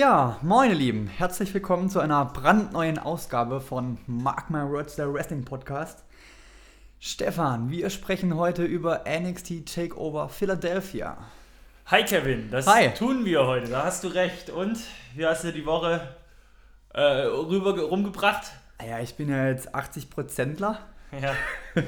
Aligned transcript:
Ja, 0.00 0.38
moin 0.40 0.70
ihr 0.70 0.76
Lieben, 0.76 1.08
herzlich 1.08 1.52
willkommen 1.52 1.90
zu 1.90 2.00
einer 2.00 2.24
brandneuen 2.24 2.98
Ausgabe 2.98 3.60
von 3.60 3.98
Mark 4.06 4.48
My 4.48 4.60
Words, 4.60 4.96
der 4.96 5.12
Wrestling 5.12 5.44
Podcast. 5.44 6.04
Stefan, 6.98 7.70
wir 7.70 7.90
sprechen 7.90 8.34
heute 8.34 8.64
über 8.64 9.04
NXT 9.06 9.66
Takeover 9.66 10.30
Philadelphia. 10.30 11.18
Hi 11.84 12.02
Kevin, 12.02 12.50
das 12.50 12.66
Hi. 12.66 12.94
tun 12.94 13.26
wir 13.26 13.46
heute, 13.46 13.68
da 13.68 13.84
hast 13.84 14.02
du 14.02 14.08
recht. 14.08 14.48
Und 14.48 14.78
wie 15.16 15.26
hast 15.26 15.44
du 15.44 15.52
die 15.52 15.66
Woche 15.66 16.16
äh, 16.94 17.02
rüber 17.02 17.78
rumgebracht? 17.78 18.52
Ah 18.78 18.86
Ja, 18.86 19.00
ich 19.00 19.16
bin 19.16 19.28
ja 19.28 19.48
jetzt 19.48 19.74
80%ler, 19.74 20.78
Ja. 21.20 21.34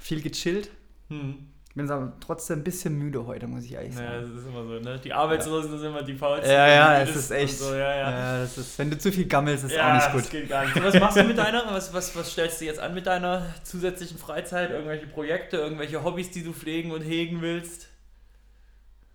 viel 0.00 0.22
gechillt. 0.22 0.70
Hm. 1.10 1.50
Bin 1.76 1.90
aber 1.90 2.12
trotzdem 2.20 2.60
ein 2.60 2.64
bisschen 2.64 2.96
müde 2.96 3.26
heute, 3.26 3.48
muss 3.48 3.64
ich 3.64 3.72
ehrlich 3.72 3.96
Naja, 3.96 4.20
sagen. 4.20 4.32
das 4.32 4.42
ist 4.42 4.48
immer 4.48 4.62
so, 4.62 4.78
ne? 4.78 5.00
Die 5.02 5.12
Arbeitslosen 5.12 5.72
das 5.72 5.80
sind 5.80 5.90
immer 5.90 6.04
die 6.04 6.14
faulsten. 6.14 6.48
Ja, 6.48 6.68
ja, 6.68 7.00
es 7.00 7.16
ist 7.16 7.32
echt. 7.32 7.58
So, 7.58 7.74
ja, 7.74 7.96
ja. 7.96 8.38
das 8.38 8.56
ist, 8.56 8.78
wenn 8.78 8.90
du 8.90 8.98
zu 8.98 9.10
viel 9.10 9.26
gammelst, 9.26 9.64
ist 9.64 9.72
ja, 9.74 9.88
auch 9.88 9.94
nicht 9.94 10.06
das 10.06 10.12
gut. 10.12 10.30
geht 10.30 10.48
gar 10.48 10.64
nicht. 10.64 10.80
Was 10.80 11.00
machst 11.00 11.16
du 11.16 11.24
mit 11.24 11.36
deiner? 11.36 11.64
Was, 11.72 11.92
was, 11.92 12.14
was 12.14 12.30
stellst 12.30 12.60
du 12.60 12.66
jetzt 12.66 12.78
an 12.78 12.94
mit 12.94 13.08
deiner 13.08 13.44
zusätzlichen 13.64 14.18
Freizeit? 14.18 14.70
Irgendwelche 14.70 15.08
Projekte, 15.08 15.56
irgendwelche 15.56 16.04
Hobbys, 16.04 16.30
die 16.30 16.44
du 16.44 16.52
pflegen 16.52 16.92
und 16.92 17.00
hegen 17.00 17.42
willst? 17.42 17.88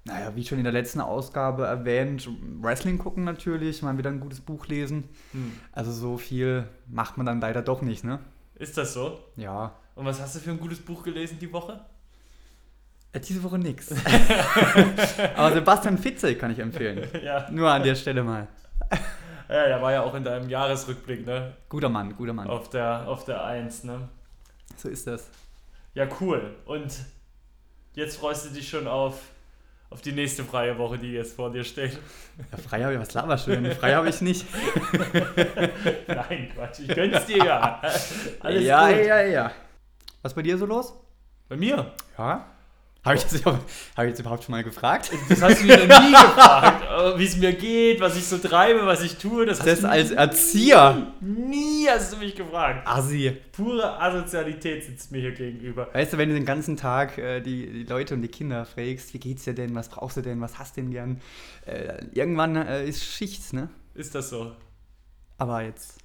Naja, 0.03 0.36
wie 0.36 0.45
schon 0.45 0.58
in 0.58 0.66
der 0.66 0.73
letzten 0.73 1.00
Ausgabe 1.00 1.66
erwähnt, 1.66 2.28
Wrestling 2.61 2.98
gucken 2.98 3.23
natürlich, 3.23 3.81
mal 3.83 3.98
wieder 3.98 4.09
ein 4.09 4.20
gutes 4.20 4.42
Buch 4.42 4.67
lesen. 4.67 5.05
Hm. 5.31 5.53
Also 5.72 5.94
so 5.94 6.17
viel 6.17 6.67
macht 6.88 7.16
man 7.16 7.26
dann 7.26 7.39
leider 7.39 7.61
doch 7.61 7.81
nicht, 7.81 8.03
ne? 8.03 8.20
Ist 8.55 8.78
das 8.78 8.94
so? 8.94 9.20
Ja. 9.38 9.76
Und 9.95 10.05
was 10.05 10.20
hast 10.20 10.36
du 10.36 10.39
für 10.39 10.52
ein 10.52 10.59
gutes 10.59 10.80
Buch 10.80 11.03
gelesen 11.03 11.38
die 11.39 11.53
Woche? 11.53 11.80
Äh, 13.11 13.19
Diese 13.19 13.41
Woche 13.43 13.57
nix. 13.57 13.89
Aber 15.35 15.52
Sebastian 15.53 15.97
Fitzek 15.97 16.39
kann 16.39 16.52
ich 16.52 16.59
empfehlen. 16.59 17.07
ja. 17.23 17.49
Nur 17.49 17.69
an 17.69 17.83
der 17.83 17.95
Stelle 17.95 18.23
mal. 18.23 18.47
ja, 19.49 19.67
der 19.67 19.81
war 19.81 19.91
ja 19.91 20.03
auch 20.03 20.13
in 20.13 20.23
deinem 20.23 20.49
Jahresrückblick, 20.49 21.25
ne? 21.25 21.53
Guter 21.69 21.89
Mann, 21.89 22.15
guter 22.15 22.33
Mann. 22.33 22.47
Auf 22.47 22.69
der, 22.69 23.07
auf 23.07 23.25
der 23.25 23.43
1, 23.43 23.83
ne? 23.85 24.09
So 24.77 24.89
ist 24.89 25.07
das. 25.07 25.27
Ja, 25.95 26.07
cool. 26.21 26.55
Und 26.65 26.93
jetzt 27.95 28.17
freust 28.17 28.45
du 28.45 28.49
dich 28.53 28.69
schon 28.69 28.87
auf, 28.87 29.15
auf 29.89 30.02
die 30.02 30.11
nächste 30.11 30.43
freie 30.43 30.77
Woche, 30.77 30.99
die 30.99 31.11
jetzt 31.13 31.35
vor 31.35 31.52
dir 31.52 31.63
steht. 31.63 31.97
Ja, 32.52 32.57
frei 32.59 32.83
habe 32.83 32.93
ich, 32.93 32.99
was 32.99 33.13
laberst 33.15 33.47
du 33.47 33.52
denn? 33.52 33.71
Frei 33.75 33.95
habe 33.95 34.07
ich 34.09 34.21
nicht. 34.21 34.45
Nein, 36.07 36.52
Quatsch, 36.53 36.80
ich 36.81 36.87
gönn's 36.89 37.25
dir 37.25 37.43
ja. 37.43 37.81
Alles 38.39 38.63
ja, 38.63 38.87
gut. 38.87 39.05
ja, 39.05 39.21
ja. 39.21 39.52
Was 40.21 40.33
bei 40.35 40.43
dir 40.43 40.57
so 40.59 40.67
los? 40.67 40.93
Bei 41.47 41.57
mir? 41.57 41.91
Ja. 42.17 42.45
Habe 43.05 43.16
ich, 43.16 43.23
das- 43.23 43.45
hab 43.45 43.59
ich 44.03 44.09
jetzt 44.09 44.19
überhaupt 44.19 44.44
schon 44.44 44.52
mal 44.52 44.64
gefragt? 44.64 45.09
Das 45.30 45.42
hast 45.42 45.61
du 45.61 45.66
mir 45.67 45.78
noch 45.88 46.02
nie 46.02 46.11
gefragt, 46.11 46.83
äh, 47.16 47.17
wie 47.17 47.25
es 47.25 47.38
mir 47.38 47.53
geht, 47.53 48.02
was 48.02 48.17
ich 48.17 48.25
so 48.25 48.38
treibe, 48.38 48.86
was 48.86 49.02
ich 49.02 49.16
tue. 49.17 49.45
Das, 49.45 49.59
hast 49.59 49.67
Das 49.67 49.83
als 49.86 50.11
Erzieher. 50.11 51.08
nie 51.22 51.88
hast 51.89 52.11
du 52.14 52.17
mich 52.17 52.36
gefragt. 52.36 52.86
Assi. 52.86 53.38
Pure 53.53 54.00
Asozialität 54.02 54.83
sitzt 54.83 55.11
mir 55.14 55.22
hier 55.22 55.31
gegenüber. 55.31 55.88
Weißt 55.94 56.11
du, 56.14 56.17
wenn 56.17 56.27
du 56.30 56.36
den 56.36 56.45
ganzen 56.45 56.75
Tag 56.75 57.17
äh, 57.17 57.39
die, 57.39 57.72
die 57.72 57.83
Leute 57.83 58.16
und 58.16 58.22
die 58.22 58.27
Kinder 58.27 58.66
fragst, 58.66 59.14
wie 59.14 59.20
geht's 59.20 59.45
dir 59.45 59.53
denn, 59.53 59.73
was 59.75 59.88
brauchst 59.89 60.17
du 60.17 60.22
denn, 60.22 60.42
was 60.42 60.59
hast 60.59 60.75
du 60.75 60.81
denn 60.81 60.92
gern? 60.92 61.22
Äh, 61.66 62.03
irgendwann 62.14 62.58
äh, 62.58 62.86
ist 62.86 63.03
Schicht, 63.05 63.53
ne? 63.53 63.70
Ist 63.95 64.14
das 64.14 64.30
so? 64.30 64.52
Aber 65.37 65.61
jetzt, 65.61 65.99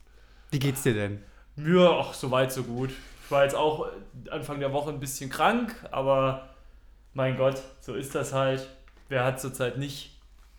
wie 0.52 0.60
geht's 0.60 0.82
dir 0.84 0.94
denn? 0.94 1.18
Mir, 1.56 1.90
ach, 1.90 2.14
so 2.14 2.30
weit, 2.30 2.52
so 2.52 2.62
gut. 2.62 2.90
Ich 3.24 3.30
war 3.32 3.42
jetzt 3.42 3.56
auch 3.56 3.88
Anfang 4.30 4.60
der 4.60 4.72
Woche 4.72 4.90
ein 4.90 5.00
bisschen 5.00 5.28
krank, 5.28 5.74
aber 5.90 6.50
mein 7.14 7.36
Gott, 7.36 7.62
so 7.80 7.94
ist 7.94 8.14
das 8.14 8.32
halt. 8.32 8.68
Wer 9.08 9.24
hat 9.24 9.40
zurzeit 9.40 9.78
nicht 9.78 10.10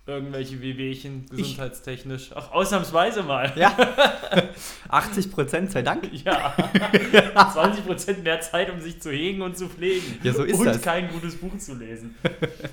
irgendwelche 0.07 0.61
Wehwehchen, 0.61 1.25
Ich. 1.31 1.37
gesundheitstechnisch? 1.37 2.29
Ach, 2.35 2.51
ausnahmsweise 2.51 3.23
mal. 3.23 3.51
Ja. 3.55 3.75
80 4.89 5.31
Prozent, 5.31 5.71
sei 5.71 5.81
Dank. 5.81 6.07
Ja, 6.23 6.55
20% 7.35 8.21
mehr 8.21 8.39
Zeit, 8.39 8.69
um 8.71 8.79
sich 8.79 9.01
zu 9.01 9.11
hegen 9.11 9.41
und 9.41 9.57
zu 9.57 9.67
pflegen. 9.67 10.19
Ja, 10.21 10.33
so 10.33 10.43
ist 10.43 10.59
und 10.59 10.65
das. 10.67 10.81
kein 10.81 11.09
gutes 11.09 11.35
Buch 11.37 11.57
zu 11.57 11.73
lesen. 11.75 12.15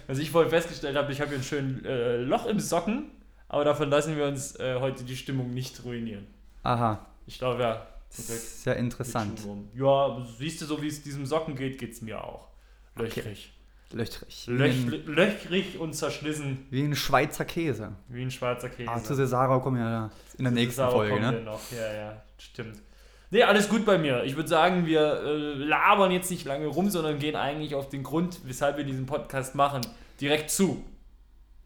Was 0.07 0.19
ich 0.19 0.31
vorhin 0.31 0.51
festgestellt 0.51 0.95
habe, 0.97 1.11
ich 1.11 1.21
habe 1.21 1.31
hier 1.31 1.39
ein 1.39 1.43
schönes 1.45 1.85
äh, 1.87 2.17
Loch 2.19 2.45
im 2.47 2.61
Socken, 2.61 3.11
aber 3.49 3.65
davon 3.65 3.89
lassen 3.89 4.15
wir 4.17 4.27
uns 4.27 4.55
äh, 4.57 4.77
heute 4.79 5.03
die 5.05 5.17
Stimmung 5.17 5.55
nicht 5.55 5.83
ruinieren. 5.85 6.27
Aha. 6.63 7.07
Ich 7.27 7.39
glaube 7.39 7.63
ja. 7.63 7.87
Das 8.15 8.29
ist 8.29 8.67
ja 8.67 8.75
interessant. 8.75 9.41
Ja, 9.75 10.23
siehst 10.37 10.61
du, 10.61 10.67
so 10.67 10.83
wie 10.83 10.89
es 10.89 11.03
diesem 11.03 11.25
Socken 11.25 11.57
geht, 11.57 11.79
geht 11.79 11.93
es 11.93 12.03
mir 12.03 12.23
auch. 12.23 12.49
Löchrig. 12.95 13.55
Löchrig. 13.93 14.47
Löch, 14.47 14.73
ein, 14.73 15.07
löchrig 15.07 15.79
und 15.79 15.95
zerschlissen 15.95 16.67
wie 16.71 16.83
ein 16.83 16.95
Schweizer 16.97 17.45
Käse. 17.45 17.93
wie 18.09 18.23
ein 18.23 18.31
schwarzer 18.31 18.69
Käse. 18.69 18.91
Ah, 18.91 19.03
zu 19.03 19.15
Cesaro 19.15 19.61
kommen 19.61 19.79
wir 19.79 19.85
ja 19.85 20.11
in 20.39 20.45
der 20.45 20.53
Zu 20.53 20.55
nächsten 20.55 20.71
Cesaro 20.73 20.99
Folge, 20.99 21.21
ne? 21.21 21.33
wir 21.33 21.41
Noch. 21.41 21.61
Ja, 21.73 21.93
ja, 21.93 22.23
stimmt. 22.39 22.79
Nee, 23.31 23.45
alles 23.45 23.69
gut 23.69 23.87
bei 23.87 23.97
mir. 23.97 24.25
Ich 24.25 24.37
würde 24.37 24.49
sagen, 24.49 24.85
wir 24.85 25.23
äh, 25.25 25.55
labern 25.55 26.11
jetzt 26.11 26.31
nicht 26.31 26.45
lange 26.45 26.67
rum, 26.67 26.91
sondern 26.91 27.19
gehen 27.19 27.35
eigentlich 27.35 27.75
auf 27.75 27.89
den 27.89 28.03
Grund, 28.03 28.41
weshalb 28.45 28.77
wir 28.77 28.85
diesen 28.85 29.07
Podcast 29.07 29.55
machen, 29.55 29.81
direkt 30.21 30.51
zu. 30.51 30.85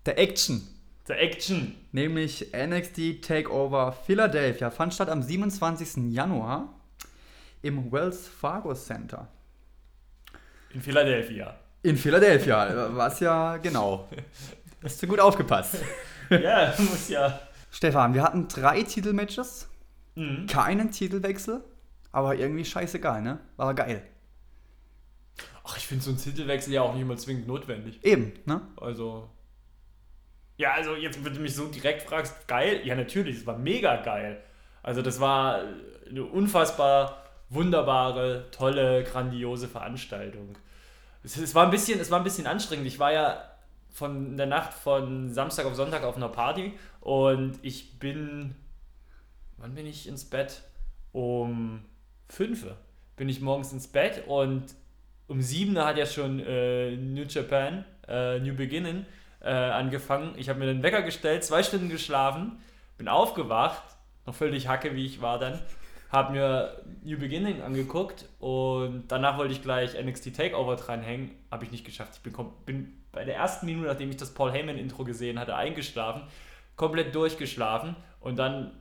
Der 0.07 0.17
Action. 0.17 0.63
Der 1.09 1.21
Action. 1.21 1.75
Nämlich 1.91 2.53
NXT 2.55 3.23
Takeover 3.23 3.93
Philadelphia 3.93 4.71
fand 4.71 4.95
statt 4.95 5.09
am 5.09 5.23
27. 5.23 6.13
Januar 6.13 6.73
im 7.63 7.91
Wells 7.91 8.29
Fargo 8.29 8.73
Center. 8.75 9.29
In 10.73 10.81
Philadelphia. 10.81 11.59
In 11.87 11.97
Philadelphia, 11.97 12.89
was 12.97 13.21
ja 13.21 13.59
genau. 13.59 14.09
Hast 14.83 15.01
du 15.03 15.07
gut 15.07 15.21
aufgepasst. 15.21 15.77
ja, 16.31 16.75
muss 16.79 17.09
ja. 17.09 17.39
Stefan, 17.71 18.13
wir 18.13 18.25
hatten 18.25 18.49
drei 18.49 18.83
Titelmatches, 18.83 19.69
Mhm. 20.17 20.47
keinen 20.47 20.91
Titelwechsel, 20.91 21.63
aber 22.11 22.35
irgendwie 22.35 22.65
scheißegal, 22.65 23.23
ne? 23.23 23.39
War 23.57 23.73
geil. 23.75 24.03
Ach, 25.63 25.77
ich 25.77 25.87
finde 25.87 26.03
so 26.03 26.11
ein 26.11 26.17
Titelwechsel 26.17 26.73
ja 26.73 26.83
auch 26.83 26.93
nicht 26.95 27.03
immer 27.03 27.17
zwingend 27.19 27.47
notwendig. 27.47 28.03
Eben, 28.03 28.33
ne? 28.47 28.63
Also. 28.81 29.29
Ja, 30.57 30.73
also 30.73 30.97
jetzt, 30.97 31.23
wenn 31.25 31.35
du 31.35 31.41
mich 31.41 31.55
so 31.55 31.67
direkt 31.67 32.03
fragst, 32.09 32.49
geil? 32.49 32.81
Ja, 32.85 32.95
natürlich, 32.97 33.37
es 33.37 33.47
war 33.47 33.59
mega 33.59 33.97
geil. 34.03 34.43
Also, 34.83 35.03
das 35.03 35.21
war 35.21 35.61
eine 36.09 36.25
unfassbar 36.25 37.23
wunderbare, 37.51 38.47
tolle, 38.51 39.05
grandiose 39.05 39.69
Veranstaltung. 39.69 40.57
Es, 41.27 41.37
es, 41.37 41.57
war 41.57 41.65
ein 41.65 41.73
bisschen, 41.73 41.99
es 41.99 42.13
war 42.13 42.21
ein 42.21 42.25
bisschen 42.25 42.47
anstrengend. 42.47 42.87
Ich 42.87 43.01
war 43.01 43.13
ja 43.13 43.43
von 43.91 44.37
der 44.37 44.47
Nacht 44.47 44.73
von 44.73 45.33
Samstag 45.33 45.67
auf 45.67 45.75
Sonntag 45.75 46.05
auf 46.05 46.17
einer 46.17 46.29
Party 46.29 46.73
und 47.01 47.59
ich 47.63 47.99
bin. 47.99 48.55
Wann 49.57 49.75
bin 49.75 49.87
ich 49.87 50.07
ins 50.07 50.25
Bett? 50.25 50.63
Um 51.11 51.85
5 52.29 52.67
bin 53.17 53.29
ich 53.29 53.41
morgens 53.41 53.73
ins 53.73 53.89
Bett 53.89 54.23
und 54.29 54.67
um 55.27 55.43
7 55.43 55.77
hat 55.79 55.97
ja 55.97 56.07
schon 56.07 56.39
äh, 56.39 56.95
New 56.95 57.25
Japan, 57.25 57.85
äh, 58.07 58.39
New 58.39 58.55
Beginning, 58.55 59.05
äh, 59.41 59.49
angefangen. 59.49 60.35
Ich 60.37 60.49
habe 60.49 60.61
mir 60.61 60.67
den 60.67 60.85
Wecker 60.85 61.03
gestellt, 61.03 61.43
zwei 61.43 61.65
Stunden 61.65 61.89
geschlafen, 61.89 62.61
bin 62.99 63.09
aufgewacht, 63.09 63.83
noch 64.27 64.35
völlig 64.35 64.69
hacke, 64.69 64.95
wie 64.95 65.07
ich 65.07 65.21
war 65.21 65.41
dann, 65.41 65.59
habe 66.11 66.33
mir 66.33 66.83
New 67.05 67.19
Beginning 67.19 67.62
angeguckt 67.62 68.27
und 68.39 69.05
danach 69.09 69.39
wollte 69.39 69.53
ich 69.53 69.62
gleich 69.62 70.00
NXT 70.00 70.34
Takeover 70.37 70.77
dranhängen, 70.77 71.33
habe 71.51 71.65
ich 71.65 71.71
nicht 71.72 71.84
geschafft. 71.84 72.13
Ich 72.16 72.22
bin, 72.22 72.47
bin 72.65 73.03
bei 73.13 73.25
der 73.25 73.36
ersten 73.36 73.66
Minute, 73.66 73.89
nachdem 73.89 74.10
ich 74.10 74.16
das 74.16 74.33
Paul 74.33 74.53
Heyman 74.53 74.78
Intro 74.78 75.04
gesehen 75.04 75.39
hatte, 75.39 75.57
eingeschlafen, 75.57 76.22
komplett 76.77 77.15
durchgeschlafen 77.15 77.97
und 78.21 78.39
dann 78.39 78.72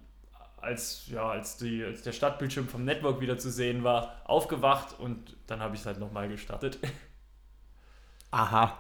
als, 0.58 1.08
ja, 1.08 1.28
als, 1.30 1.58
die, 1.58 1.84
als 1.84 2.02
der 2.02 2.12
Startbildschirm 2.12 2.68
vom 2.68 2.86
Network 2.86 3.22
wieder 3.22 3.38
zu 3.38 3.52
sehen 3.52 3.84
war, 3.84 4.22
aufgewacht 4.26 5.00
und 5.00 5.36
dann 5.48 5.60
habe 5.60 5.76
ich 5.76 5.82
es 5.82 5.88
halt 5.88 6.00
nochmal 6.00 6.28
gestartet. 6.28 6.80
Aha. 8.32 8.78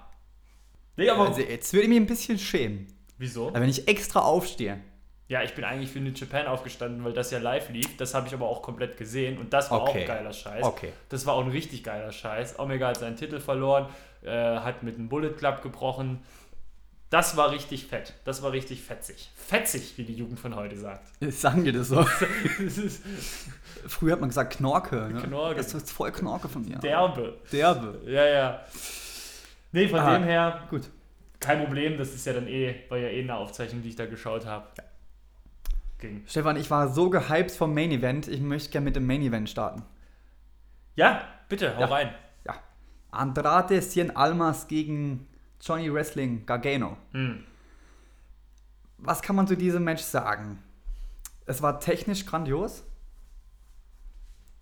Nee, 0.98 1.10
aber 1.10 1.28
Also 1.28 1.42
jetzt 1.42 1.74
würde 1.74 1.84
ich 1.84 1.90
mich 1.90 1.98
ein 2.00 2.08
bisschen 2.08 2.38
schämen. 2.40 2.88
wieso? 3.18 3.50
Aber 3.50 3.62
wenn 3.62 3.70
ich 3.70 3.88
extra 3.88 4.20
aufstehe. 4.22 4.80
Ja, 5.28 5.42
ich 5.42 5.56
bin 5.56 5.64
eigentlich 5.64 5.90
für 5.90 6.00
New 6.00 6.12
Japan 6.12 6.46
aufgestanden, 6.46 7.04
weil 7.04 7.14
das 7.14 7.32
ja 7.32 7.40
live 7.40 7.70
lief. 7.70 7.98
Das 7.98 8.14
habe 8.14 8.28
ich 8.28 8.34
aber 8.36 8.48
auch 8.48 8.62
komplett 8.62 8.96
gesehen 8.96 9.40
und 9.40 9.54
das 9.54 9.72
war 9.72 9.82
Okay. 9.82 10.04
auch 10.04 10.08
geiler 10.08 10.32
Scheiß. 10.34 10.64
Okay. 10.64 10.94
Das 11.10 11.26
war 11.26 11.34
auch 11.34 11.44
ein 11.44 11.50
richtig 11.52 11.84
geiler 11.84 12.12
Scheiß. 12.12 12.60
Omega 12.60 12.90
hat 12.90 12.98
seinen 12.98 13.16
Titel 13.16 13.40
verloren, 13.40 13.88
äh, 14.24 14.30
hat 14.30 14.84
mit 14.84 14.96
einem 14.96 15.10
Bullet 15.10 15.32
Club 15.32 15.64
gebrochen. 15.64 16.20
Das 17.10 17.38
war 17.38 17.50
richtig 17.52 17.88
fett. 17.88 18.14
Das 18.24 18.44
war 18.44 18.52
richtig 18.52 18.82
fetzig. 18.84 19.32
Fetzig, 19.36 19.94
wie 19.98 20.04
die 20.04 20.14
Jugend 20.16 20.40
von 20.40 20.56
heute 20.56 20.78
sagt. 20.78 21.08
Sagen 21.32 21.64
wir 21.66 21.74
das 21.74 21.88
so. 21.88 22.04
Früher 23.88 24.14
hat 24.14 24.20
man 24.20 24.30
gesagt 24.30 24.58
Knorke. 24.58 25.10
Ne? 25.12 25.22
Knorke. 25.22 25.56
Das 25.56 25.74
ist 25.74 25.92
voll 25.92 26.12
Knorke 26.12 26.50
von 26.50 26.64
mir. 26.66 26.78
derbe. 26.78 27.38
Derbe. 27.52 28.00
Ja, 28.06 28.26
ja. 28.26 28.62
Nee, 29.72 29.88
von 29.88 30.00
Ah. 30.00 30.14
dem 30.18 30.24
her, 30.24 30.64
Gut. 30.70 30.84
kein 31.40 31.64
Problem. 31.64 31.98
Das 31.98 32.10
ist 32.14 32.26
ja 32.26 32.34
dann 32.34 32.48
eh, 32.48 32.76
war 32.90 32.98
ja 32.98 33.08
eh 33.10 33.22
eine 33.22 33.36
Aufzeichnung, 33.36 33.82
die 33.82 33.90
ich 33.90 33.96
da 33.96 34.06
geschaut 34.06 34.46
habe. 34.46 34.66
Ging. 36.00 36.24
Stefan, 36.28 36.58
ich 36.58 36.70
war 36.70 36.90
so 36.90 37.10
gehypt 37.10 37.52
vom 37.52 37.74
Main 37.74 37.92
Event. 37.92 38.28
Ich 38.28 38.42
möchte 38.42 38.70
gerne 38.70 38.86
mit 38.86 38.96
dem 38.96 39.06
Main 39.08 39.22
Event 39.22 39.50
starten. 39.50 39.84
Ja, 40.96 41.22
bitte, 41.50 41.76
hau 41.76 41.82
Ja. 41.82 41.88
rein. 41.88 42.14
Ja. 42.46 42.56
Andrade 43.12 43.80
Cien 43.82 44.16
Almas 44.16 44.68
gegen 44.68 45.28
Johnny 45.62 45.92
Wrestling 45.94 46.46
Gargano. 46.46 46.98
Hm. 47.12 47.44
was 48.98 49.22
kann 49.22 49.36
man 49.36 49.46
zu 49.48 49.56
diesem 49.56 49.84
Match 49.84 50.02
sagen? 50.04 50.62
Es 51.46 51.62
war 51.62 51.80
technisch 51.80 52.26
grandios. 52.26 52.84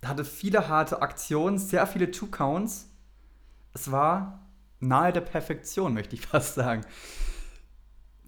Hatte 0.04 0.24
viele 0.24 0.68
harte 0.68 1.00
Aktionen, 1.00 1.56
sehr 1.58 1.86
viele 1.86 2.10
Two-Counts. 2.10 2.90
Es 3.72 3.90
war 3.90 4.40
nahe 4.80 5.12
der 5.12 5.22
Perfektion, 5.22 5.94
möchte 5.94 6.14
ich 6.14 6.26
fast 6.26 6.54
sagen. 6.56 6.82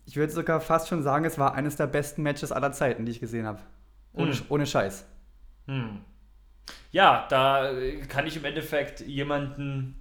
Ich 0.06 0.16
würde 0.16 0.32
sogar 0.32 0.60
fast 0.60 0.88
schon 0.88 1.02
sagen, 1.02 1.24
es 1.24 1.38
war 1.38 1.54
eines 1.54 1.76
der 1.76 1.86
besten 1.88 2.22
Matches 2.22 2.52
aller 2.52 2.72
Zeiten, 2.72 3.04
die 3.04 3.12
ich 3.12 3.20
gesehen 3.20 3.44
habe. 3.46 3.60
Ohne, 4.14 4.32
Hm. 4.32 4.40
ohne 4.48 4.66
Scheiß. 4.66 5.04
Hm. 5.66 6.00
Ja, 6.92 7.26
da 7.28 7.72
äh, 7.72 7.98
kann 8.06 8.26
ich 8.26 8.36
im 8.36 8.44
Endeffekt 8.44 9.00
jemanden 9.00 10.00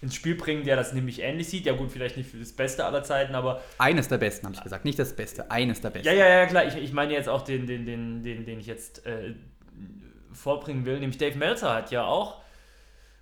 ins 0.00 0.14
Spiel 0.16 0.34
bringen, 0.34 0.64
der 0.64 0.74
das 0.74 0.92
nämlich 0.94 1.20
ähnlich 1.20 1.48
sieht. 1.48 1.64
Ja 1.64 1.74
gut, 1.74 1.92
vielleicht 1.92 2.16
nicht 2.16 2.28
für 2.30 2.38
das 2.38 2.52
Beste 2.52 2.84
aller 2.84 3.04
Zeiten, 3.04 3.34
aber 3.36 3.62
Eines 3.78 4.08
der 4.08 4.18
besten, 4.18 4.46
habe 4.46 4.56
ich 4.56 4.62
gesagt. 4.62 4.84
Nicht 4.84 4.98
das 4.98 5.14
Beste, 5.14 5.48
eines 5.50 5.80
der 5.80 5.90
besten. 5.90 6.08
ja, 6.08 6.14
ja, 6.14 6.28
ja, 6.28 6.46
klar. 6.46 6.64
Ich, 6.66 6.74
ich 6.74 6.92
meine 6.92 7.12
jetzt 7.12 7.28
auch 7.28 7.42
den, 7.42 7.66
den, 7.66 7.86
den, 7.86 8.22
den, 8.24 8.44
den 8.44 8.58
ich 8.58 8.66
jetzt 8.66 9.06
äh, 9.06 9.34
vorbringen 10.32 10.84
will. 10.86 10.98
Nämlich 10.98 11.18
Dave 11.18 11.38
Meltzer 11.38 11.72
hat 11.74 11.90
ja 11.92 12.04
auch 12.04 12.40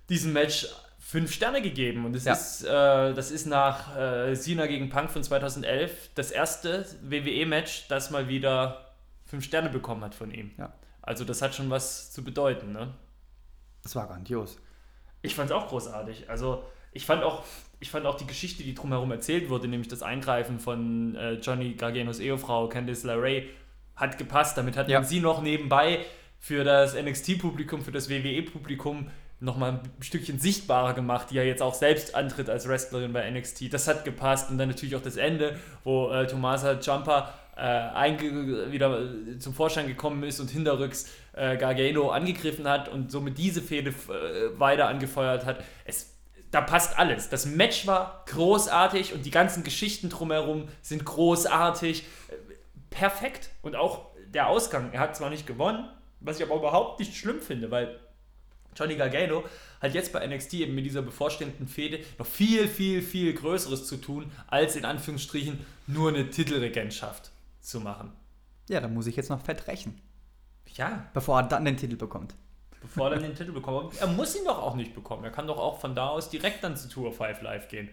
diesem 0.09 0.33
Match 0.33 0.67
fünf 1.11 1.33
Sterne 1.33 1.61
gegeben. 1.61 2.05
Und 2.05 2.13
das, 2.15 2.23
Ja. 2.23 2.33
ist, 2.33 2.63
äh, 2.63 3.13
das 3.13 3.31
ist 3.31 3.45
nach 3.45 3.97
äh, 3.97 4.33
Cena 4.35 4.65
gegen 4.67 4.89
Punk 4.89 5.11
von 5.11 5.23
2011 5.23 6.11
das 6.15 6.31
erste 6.31 6.85
WWE-Match, 7.03 7.87
das 7.89 8.11
mal 8.11 8.29
wieder 8.29 8.85
fünf 9.25 9.43
Sterne 9.43 9.69
bekommen 9.69 10.03
hat 10.05 10.15
von 10.15 10.31
ihm. 10.31 10.51
Ja. 10.57 10.71
Also 11.01 11.25
das 11.25 11.41
hat 11.41 11.53
schon 11.53 11.69
was 11.69 12.11
zu 12.13 12.23
bedeuten, 12.23 12.71
ne? 12.71 12.93
Das 13.83 13.95
war 13.95 14.07
grandios. 14.07 14.57
Ich 15.21 15.35
fand 15.35 15.49
es 15.49 15.55
auch 15.55 15.67
großartig. 15.67 16.29
Also 16.29 16.63
ich 16.93 17.05
fand 17.05 17.23
auch, 17.23 17.43
ich 17.81 17.89
fand 17.91 18.05
auch 18.05 18.15
die 18.15 18.27
Geschichte, 18.27 18.63
die 18.63 18.73
drumherum 18.73 19.11
erzählt 19.11 19.49
wurde, 19.49 19.67
nämlich 19.67 19.89
das 19.89 20.03
Eingreifen 20.03 20.59
von 20.59 21.15
äh, 21.15 21.33
Johnny 21.33 21.73
Garganos 21.73 22.19
Ehefrau 22.19 22.69
Candice 22.69 23.03
LeRae, 23.03 23.49
hat 23.95 24.17
gepasst. 24.17 24.57
Damit 24.57 24.77
hat 24.77 24.87
Ja. 24.87 25.03
sie 25.03 25.19
noch 25.19 25.41
nebenbei 25.41 26.05
für 26.39 26.63
das 26.63 26.95
NXT-Publikum, 26.95 27.81
für 27.83 27.91
das 27.91 28.09
WWE-Publikum 28.09 29.09
nochmal 29.41 29.71
ein 29.71 29.79
Stückchen 30.01 30.39
sichtbarer 30.39 30.93
gemacht, 30.93 31.31
die 31.31 31.35
ja 31.35 31.43
jetzt 31.43 31.61
auch 31.61 31.73
selbst 31.73 32.15
antritt 32.15 32.49
als 32.49 32.67
Wrestlerin 32.67 33.11
bei 33.11 33.29
NXT. 33.29 33.73
Das 33.73 33.87
hat 33.87 34.05
gepasst. 34.05 34.49
Und 34.51 34.57
dann 34.57 34.69
natürlich 34.69 34.95
auch 34.95 35.01
das 35.01 35.17
Ende, 35.17 35.59
wo 35.83 36.09
äh, 36.11 36.27
Tomasa 36.27 36.79
Ciampa 36.79 37.33
äh, 37.57 38.71
wieder 38.71 38.99
zum 39.39 39.53
Vorschein 39.53 39.87
gekommen 39.87 40.23
ist 40.23 40.39
und 40.39 40.51
hinterrücks 40.51 41.11
äh, 41.33 41.57
Gargano 41.57 42.11
angegriffen 42.11 42.67
hat 42.67 42.87
und 42.87 43.11
somit 43.11 43.37
diese 43.37 43.61
Fehde 43.61 43.89
äh, 43.89 44.59
weiter 44.59 44.87
angefeuert 44.87 45.45
hat. 45.45 45.63
Es, 45.85 46.13
da 46.51 46.61
passt 46.61 46.99
alles. 46.99 47.29
Das 47.29 47.47
Match 47.47 47.87
war 47.87 48.23
großartig 48.27 49.13
und 49.13 49.25
die 49.25 49.31
ganzen 49.31 49.63
Geschichten 49.63 50.09
drumherum 50.09 50.67
sind 50.83 51.03
großartig. 51.03 52.05
Perfekt. 52.91 53.49
Und 53.63 53.75
auch 53.75 54.11
der 54.27 54.47
Ausgang. 54.47 54.89
Er 54.91 54.99
hat 54.99 55.15
zwar 55.15 55.31
nicht 55.31 55.47
gewonnen, 55.47 55.89
was 56.19 56.39
ich 56.39 56.45
aber 56.45 56.55
überhaupt 56.55 56.99
nicht 56.99 57.15
schlimm 57.15 57.39
finde, 57.39 57.71
weil 57.71 57.99
Johnny 58.75 58.95
Gargano 58.95 59.43
hat 59.81 59.93
jetzt 59.93 60.13
bei 60.13 60.25
NXT 60.25 60.53
eben 60.55 60.75
mit 60.75 60.85
dieser 60.85 61.01
bevorstehenden 61.01 61.67
Fehde 61.67 61.99
noch 62.17 62.25
viel, 62.25 62.67
viel, 62.67 63.01
viel 63.01 63.33
Größeres 63.33 63.85
zu 63.87 63.97
tun, 63.97 64.31
als 64.47 64.75
in 64.75 64.85
Anführungsstrichen 64.85 65.65
nur 65.87 66.09
eine 66.09 66.29
Titelregentschaft 66.29 67.31
zu 67.61 67.79
machen. 67.81 68.11
Ja, 68.69 68.79
da 68.79 68.87
muss 68.87 69.07
ich 69.07 69.15
jetzt 69.15 69.29
noch 69.29 69.41
fett 69.43 69.67
rächen, 69.67 69.99
Ja, 70.75 71.05
bevor 71.13 71.39
er 71.41 71.43
dann 71.47 71.65
den 71.65 71.77
Titel 71.77 71.95
bekommt. 71.97 72.35
bevor 72.81 73.07
er 73.09 73.15
dann 73.15 73.23
den 73.29 73.35
Titel 73.35 73.51
bekommt. 73.51 73.99
Er 73.99 74.07
muss 74.07 74.35
ihn 74.35 74.45
doch 74.45 74.59
auch 74.59 74.75
nicht 74.75 74.93
bekommen. 74.95 75.23
Er 75.23 75.31
kann 75.31 75.47
doch 75.47 75.57
auch 75.57 75.79
von 75.79 75.93
da 75.95 76.07
aus 76.09 76.29
direkt 76.29 76.63
dann 76.63 76.77
zu 76.77 76.87
Tour 76.87 77.11
5 77.11 77.41
Live 77.41 77.67
gehen. 77.67 77.89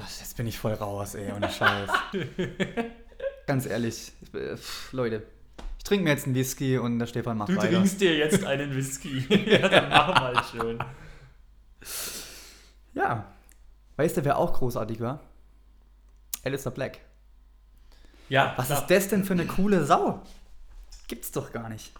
Was, 0.00 0.20
Jetzt 0.20 0.36
bin 0.36 0.46
ich 0.46 0.58
voll 0.58 0.72
raus, 0.74 1.14
ey, 1.14 1.30
ohne 1.32 1.50
Scheiß. 1.50 1.90
Ganz 3.46 3.66
ehrlich, 3.66 4.12
pff, 4.32 4.92
Leute, 4.92 5.26
trinke 5.92 6.04
mir 6.04 6.10
jetzt 6.10 6.24
einen 6.26 6.34
Whisky 6.34 6.78
und 6.78 6.98
der 6.98 7.06
Stefan 7.06 7.36
macht 7.36 7.50
Du 7.50 7.56
weiter. 7.56 7.68
trinkst 7.70 8.00
dir 8.00 8.16
jetzt 8.16 8.44
einen 8.46 8.74
Whisky. 8.74 9.26
ja, 9.50 9.68
dann 9.68 9.88
mach 9.90 10.08
mal 10.20 10.42
schön. 10.50 10.78
Ja. 12.94 13.26
Weißt 13.96 14.16
du, 14.16 14.24
wer 14.24 14.38
auch 14.38 14.54
großartig 14.54 15.00
war? 15.00 15.20
Alistair 16.44 16.72
Black. 16.72 16.98
Ja, 18.28 18.54
Was 18.56 18.66
klar. 18.66 18.80
ist 18.80 18.86
das 18.90 19.08
denn 19.08 19.24
für 19.24 19.34
eine 19.34 19.46
coole 19.46 19.84
Sau? 19.84 20.22
Gibt's 21.08 21.30
doch 21.32 21.52
gar 21.52 21.68
nicht. 21.68 21.92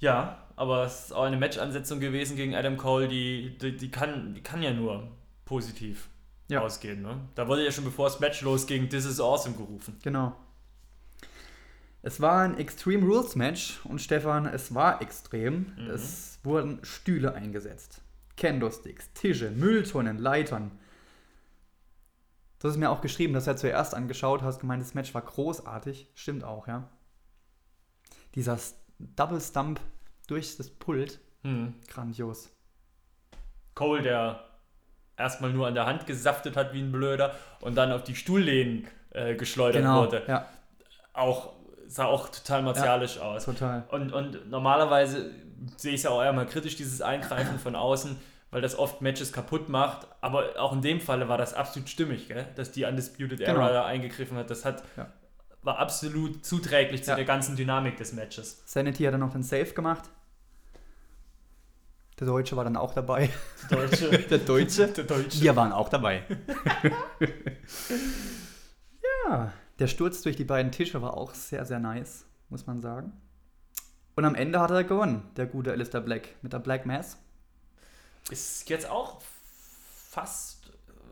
Ja, 0.00 0.44
aber 0.56 0.84
es 0.84 1.04
ist 1.06 1.12
auch 1.12 1.22
eine 1.22 1.36
Match-Ansetzung 1.36 2.00
gewesen 2.00 2.36
gegen 2.36 2.56
Adam 2.56 2.76
Cole, 2.76 3.06
die, 3.06 3.56
die, 3.58 3.76
die, 3.76 3.90
kann, 3.90 4.34
die 4.34 4.42
kann 4.42 4.60
ja 4.62 4.72
nur 4.72 5.08
positiv 5.44 6.08
Ja. 6.48 6.60
ausgehen. 6.60 7.02
Ne? 7.02 7.20
Da 7.36 7.46
wurde 7.46 7.64
ja 7.64 7.70
schon 7.70 7.84
bevor 7.84 8.08
das 8.08 8.18
Match 8.18 8.40
losging, 8.42 8.88
This 8.88 9.04
is 9.04 9.20
Awesome 9.20 9.54
gerufen. 9.56 9.96
Genau. 10.02 10.34
Es 12.02 12.20
war 12.20 12.42
ein 12.42 12.58
Extreme 12.58 13.06
Rules 13.06 13.36
Match 13.36 13.80
und 13.84 14.00
Stefan, 14.00 14.46
es 14.46 14.74
war 14.74 15.00
extrem. 15.02 15.72
Mhm. 15.76 15.90
Es 15.90 16.38
wurden 16.42 16.84
Stühle 16.84 17.34
eingesetzt. 17.34 18.02
Kendo-Sticks, 18.36 19.12
Tische, 19.12 19.50
Mülltonnen, 19.50 20.18
Leitern. 20.18 20.72
Du 22.58 22.68
hast 22.68 22.76
mir 22.76 22.90
auch 22.90 23.00
geschrieben, 23.00 23.34
dass 23.34 23.44
du 23.44 23.50
ja 23.50 23.56
zuerst 23.56 23.94
angeschaut 23.94 24.42
hast, 24.42 24.60
gemeint, 24.60 24.82
das 24.82 24.94
Match 24.94 25.14
war 25.14 25.22
großartig. 25.22 26.08
Stimmt 26.14 26.44
auch, 26.44 26.66
ja. 26.66 26.88
Dieser 28.34 28.58
Double 28.98 29.40
Stump 29.40 29.80
durch 30.26 30.56
das 30.56 30.70
Pult, 30.70 31.20
Hm. 31.42 31.74
grandios. 31.88 32.50
Cole, 33.74 34.02
der 34.02 34.44
erstmal 35.16 35.52
nur 35.52 35.66
an 35.66 35.74
der 35.74 35.86
Hand 35.86 36.06
gesaftet 36.06 36.56
hat 36.56 36.72
wie 36.72 36.80
ein 36.80 36.92
Blöder 36.92 37.34
und 37.60 37.74
dann 37.74 37.90
auf 37.92 38.04
die 38.04 38.14
Stuhllehnen 38.14 38.86
äh, 39.10 39.34
geschleudert 39.34 39.82
Genau, 39.82 40.02
wurde. 40.02 40.22
ja, 40.28 40.46
Auch, 41.12 41.52
sah 41.92 42.06
auch 42.06 42.28
total 42.28 42.62
martialisch 42.62 43.18
aus. 43.18 43.44
total. 43.44 43.84
Und, 43.90 44.12
und 44.12 44.48
normalerweise 44.50 45.30
sehe 45.76 45.90
ich 45.92 45.98
es 45.98 46.02
ja 46.04 46.10
auch 46.10 46.22
eher 46.22 46.32
mal 46.32 46.46
kritisch, 46.46 46.76
dieses 46.76 47.02
Eingreifen 47.02 47.58
von 47.58 47.76
außen, 47.76 48.18
weil 48.50 48.60
das 48.62 48.78
oft 48.78 49.00
Matches 49.02 49.32
kaputt 49.32 49.68
macht. 49.68 50.06
Aber 50.20 50.58
auch 50.58 50.72
in 50.72 50.80
dem 50.82 51.00
Falle 51.00 51.28
war 51.28 51.38
das 51.38 51.54
absolut 51.54 51.88
stimmig, 51.88 52.28
gell? 52.28 52.46
dass 52.56 52.72
die 52.72 52.84
Undisputed 52.84 53.40
Era 53.40 53.52
Genau. 53.54 53.68
da 53.68 53.84
eingegriffen 53.84 54.36
hat. 54.36 54.50
Das 54.50 54.64
hat, 54.64 54.82
Ja. 54.96 55.06
war 55.62 55.78
absolut 55.78 56.44
zuträglich 56.44 57.04
zu 57.04 57.10
Ja. 57.10 57.16
der 57.16 57.24
ganzen 57.24 57.56
Dynamik 57.56 57.96
des 57.96 58.12
Matches. 58.12 58.62
Sanity 58.66 59.04
hat 59.04 59.12
dann 59.14 59.20
noch 59.20 59.32
den 59.32 59.42
Save 59.42 59.66
gemacht. 59.72 60.04
Der 62.20 62.26
Deutsche 62.26 62.56
war 62.56 62.64
dann 62.64 62.76
auch 62.76 62.94
dabei. 62.94 63.30
Die 63.70 63.74
Deutsche. 63.74 64.08
Der 64.30 64.38
Deutsche? 64.38 64.86
der 64.88 65.04
Deutsche. 65.04 65.40
Wir 65.40 65.56
waren 65.56 65.72
auch 65.72 65.88
dabei. 65.88 66.22
ja, 69.28 69.52
der 69.78 69.86
Sturz 69.86 70.22
durch 70.22 70.36
die 70.36 70.44
beiden 70.44 70.72
Tische 70.72 71.02
war 71.02 71.16
auch 71.16 71.34
sehr, 71.34 71.64
sehr 71.64 71.78
nice, 71.78 72.26
muss 72.48 72.66
man 72.66 72.80
sagen. 72.80 73.12
Und 74.14 74.24
am 74.24 74.34
Ende 74.34 74.60
hat 74.60 74.70
er 74.70 74.84
gewonnen, 74.84 75.22
der 75.36 75.46
gute 75.46 75.72
Alistair 75.72 76.00
Black, 76.00 76.28
mit 76.42 76.52
der 76.52 76.58
Black 76.58 76.84
Mass. 76.86 77.18
Ist 78.30 78.68
jetzt 78.68 78.88
auch 78.88 79.20
fast 80.10 80.62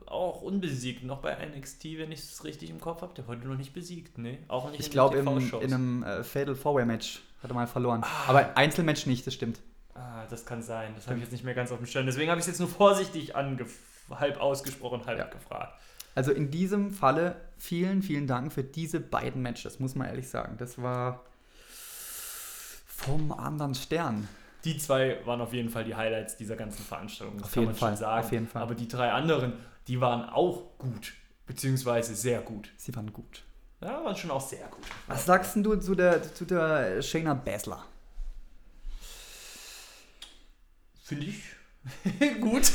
auch 0.06 0.42
unbesiegt. 0.42 1.04
Noch 1.04 1.20
bei 1.22 1.34
NXT, 1.46 1.84
wenn 1.96 2.12
ich 2.12 2.20
es 2.20 2.44
richtig 2.44 2.70
im 2.70 2.80
Kopf 2.80 3.02
habe. 3.02 3.14
Der 3.14 3.26
wurde 3.26 3.46
noch 3.46 3.56
nicht 3.56 3.72
besiegt, 3.72 4.18
ne? 4.18 4.38
Auch 4.48 4.70
nicht 4.70 4.80
Ich 4.80 4.90
glaube, 4.90 5.18
in, 5.18 5.28
einem 5.72 6.02
äh, 6.02 6.22
Fatal 6.24 6.54
Four-Way 6.54 6.84
Match 6.84 7.22
hat 7.42 7.50
er 7.50 7.54
mal 7.54 7.66
verloren. 7.66 8.04
Aber 8.26 8.56
Einzelmatch 8.56 9.06
nicht, 9.06 9.26
das 9.26 9.34
stimmt. 9.34 9.60
Ah, 9.94 10.26
das 10.28 10.44
kann 10.44 10.62
sein. 10.62 10.92
Das 10.94 11.06
habe 11.06 11.16
ich 11.16 11.22
jetzt 11.22 11.32
nicht 11.32 11.44
mehr 11.44 11.54
ganz 11.54 11.70
auf 11.72 11.78
dem 11.78 11.86
Schirm. 11.86 12.06
Deswegen 12.06 12.30
habe 12.30 12.38
ich 12.38 12.42
es 12.44 12.48
jetzt 12.48 12.58
nur 12.60 12.68
vorsichtig 12.68 13.34
halb 13.34 14.40
ausgesprochen, 14.40 15.04
halb 15.06 15.18
Ja. 15.18 15.26
gefragt. 15.26 15.80
Also 16.14 16.32
in 16.32 16.50
diesem 16.50 16.90
Falle 16.90 17.36
vielen, 17.58 18.02
vielen 18.02 18.26
Dank 18.26 18.52
für 18.52 18.64
diese 18.64 19.00
beiden 19.00 19.42
Matches, 19.42 19.78
muss 19.78 19.94
man 19.94 20.08
ehrlich 20.08 20.28
sagen. 20.28 20.56
Das 20.58 20.80
war 20.82 21.24
vom 22.86 23.32
anderen 23.32 23.74
Stern. 23.74 24.28
Die 24.64 24.76
zwei 24.76 25.24
waren 25.24 25.40
auf 25.40 25.54
jeden 25.54 25.70
Fall 25.70 25.84
die 25.84 25.94
Highlights 25.94 26.36
dieser 26.36 26.56
ganzen 26.56 26.84
Veranstaltung. 26.84 27.38
Das 27.38 27.46
Auf 27.46 27.54
kann 27.54 27.62
jeden 27.62 27.72
man 27.72 27.78
Fall, 27.78 27.88
schon 27.90 27.96
sagen. 27.98 28.24
auf 28.26 28.32
jeden 28.32 28.48
Fall. 28.48 28.62
Aber 28.62 28.74
die 28.74 28.88
drei 28.88 29.10
anderen, 29.10 29.54
die 29.88 30.00
waren 30.00 30.28
auch 30.28 30.76
gut. 30.78 31.14
Beziehungsweise 31.46 32.14
sehr 32.14 32.40
gut. 32.42 32.70
Sie 32.76 32.94
waren 32.94 33.12
gut. 33.12 33.42
Ja, 33.80 34.04
waren 34.04 34.16
schon 34.16 34.30
auch 34.30 34.46
sehr 34.46 34.66
gut. 34.68 34.84
Was 35.06 35.24
sagst 35.24 35.56
du 35.56 35.76
zu 35.76 35.94
der, 35.94 36.34
zu 36.34 36.44
der 36.44 37.00
Shayna 37.00 37.32
Baszler? 37.32 37.82
Finde 41.02 41.26
ich 41.26 41.42
gut. 42.40 42.70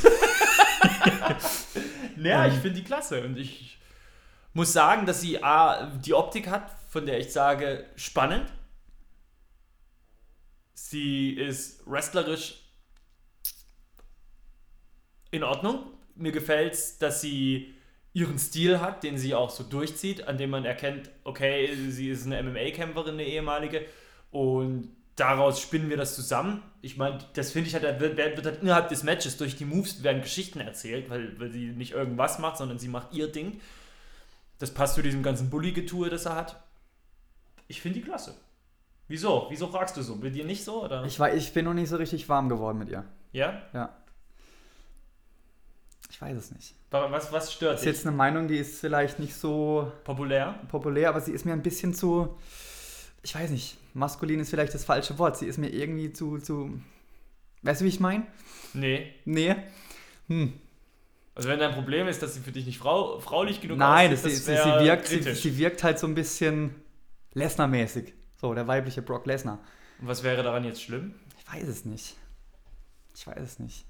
naja, 2.16 2.46
ich 2.46 2.54
finde 2.54 2.80
die 2.80 2.84
klasse. 2.84 3.22
Und 3.22 3.36
ich 3.36 3.78
muss 4.52 4.72
sagen, 4.72 5.06
dass 5.06 5.20
sie 5.20 5.42
A, 5.42 5.86
die 5.96 6.14
Optik 6.14 6.48
hat, 6.48 6.70
von 6.88 7.06
der 7.06 7.18
ich 7.18 7.32
sage, 7.32 7.86
spannend. 7.96 8.50
Sie 10.72 11.30
ist 11.30 11.86
wrestlerisch 11.86 12.62
in 15.30 15.42
Ordnung. 15.42 15.92
Mir 16.14 16.32
gefällt 16.32 16.74
es, 16.74 16.98
dass 16.98 17.20
sie 17.20 17.74
ihren 18.14 18.38
Stil 18.38 18.80
hat, 18.80 19.02
den 19.02 19.18
sie 19.18 19.34
auch 19.34 19.50
so 19.50 19.62
durchzieht, 19.62 20.26
an 20.26 20.38
dem 20.38 20.48
man 20.48 20.64
erkennt, 20.64 21.10
okay, 21.24 21.74
sie 21.90 22.08
ist 22.08 22.24
eine 22.24 22.42
MMA-Kämpferin, 22.42 23.12
eine 23.14 23.24
ehemalige. 23.24 23.84
Und 24.30 24.96
daraus 25.16 25.60
spinnen 25.60 25.88
wir 25.90 25.96
das 25.96 26.14
zusammen. 26.14 26.62
Ich 26.82 26.96
meine, 26.96 27.18
das 27.34 27.50
finde 27.52 27.68
ich 27.68 27.74
halt, 27.74 27.84
da 27.84 27.98
wird, 27.98 28.16
wird 28.16 28.44
halt 28.46 28.62
innerhalb 28.62 28.88
des 28.88 29.02
Matches 29.02 29.36
durch 29.36 29.56
die 29.56 29.64
Moves 29.64 30.02
werden 30.02 30.22
Geschichten 30.22 30.60
erzählt, 30.60 31.10
weil, 31.10 31.38
weil 31.40 31.50
sie 31.50 31.68
nicht 31.68 31.92
irgendwas 31.92 32.38
macht, 32.38 32.58
sondern 32.58 32.78
sie 32.78 32.88
macht 32.88 33.12
ihr 33.14 33.30
Ding. 33.32 33.60
Das 34.58 34.72
passt 34.72 34.94
zu 34.94 35.02
diesem 35.02 35.22
ganzen 35.22 35.50
Bully-Getue, 35.50 36.08
das 36.10 36.26
er 36.26 36.36
hat. 36.36 36.62
Ich 37.68 37.80
finde 37.80 37.98
die 37.98 38.04
klasse. 38.04 38.34
Wieso? 39.08 39.46
Wieso 39.50 39.68
fragst 39.68 39.96
du 39.96 40.02
so? 40.02 40.16
Bei 40.16 40.30
dir 40.30 40.44
nicht 40.44 40.64
so? 40.64 40.84
Oder? 40.84 41.04
Ich, 41.04 41.18
war, 41.18 41.32
ich 41.34 41.52
bin 41.52 41.64
noch 41.64 41.74
nicht 41.74 41.88
so 41.88 41.96
richtig 41.96 42.28
warm 42.28 42.48
geworden 42.48 42.78
mit 42.78 42.88
ihr. 42.88 43.04
ja? 43.32 43.60
Ja. 43.72 43.90
Ich 46.10 46.22
weiß 46.22 46.36
es 46.38 46.50
nicht. 46.52 46.74
Was, 46.90 47.30
was 47.32 47.52
stört 47.52 47.74
Das 47.74 47.80
ist 47.80 47.86
dich? 47.86 47.94
jetzt 47.96 48.06
eine 48.06 48.16
Meinung, 48.16 48.48
die 48.48 48.56
ist 48.56 48.80
vielleicht 48.80 49.18
nicht 49.18 49.34
so 49.34 49.92
Populär? 50.04 50.54
populär, 50.68 51.08
aber 51.10 51.20
sie 51.20 51.32
ist 51.32 51.44
mir 51.44 51.52
ein 51.52 51.62
bisschen 51.62 51.92
zu. 51.94 52.38
Ich 53.22 53.34
weiß 53.34 53.50
nicht, 53.50 53.76
maskulin 53.96 54.40
ist 54.40 54.50
vielleicht 54.50 54.74
das 54.74 54.84
falsche 54.84 55.18
Wort. 55.18 55.38
Sie 55.38 55.46
ist 55.46 55.58
mir 55.58 55.68
irgendwie 55.68 56.12
zu. 56.12 56.38
zu 56.38 56.80
weißt 57.62 57.80
du, 57.80 57.84
wie 57.84 57.88
ich 57.88 58.00
meine? 58.00 58.26
Nee. 58.74 59.14
Nee. 59.24 59.56
Hm. 60.28 60.52
Also 61.34 61.48
wenn 61.48 61.58
dein 61.58 61.74
Problem 61.74 62.06
ist, 62.06 62.22
dass 62.22 62.34
sie 62.34 62.40
für 62.40 62.52
dich 62.52 62.64
nicht 62.64 62.78
frau, 62.78 63.20
fraulich 63.20 63.60
genug 63.60 63.78
Nein, 63.78 64.12
aussieht, 64.12 64.24
das, 64.24 64.46
sie, 64.46 64.52
sie, 64.54 64.56
sie, 64.56 64.84
wirkt, 64.84 65.06
sie, 65.06 65.34
sie 65.34 65.58
wirkt 65.58 65.84
halt 65.84 65.98
so 65.98 66.06
ein 66.06 66.14
bisschen 66.14 66.74
Lesnar-mäßig. 67.34 68.12
So, 68.40 68.54
der 68.54 68.66
weibliche 68.66 69.02
Brock 69.02 69.26
Lesnar. 69.26 69.58
Und 70.00 70.08
was 70.08 70.22
wäre 70.22 70.42
daran 70.42 70.64
jetzt 70.64 70.82
schlimm? 70.82 71.14
Ich 71.38 71.52
weiß 71.52 71.68
es 71.68 71.84
nicht. 71.84 72.16
Ich 73.14 73.26
weiß 73.26 73.40
es 73.40 73.58
nicht. 73.58 73.86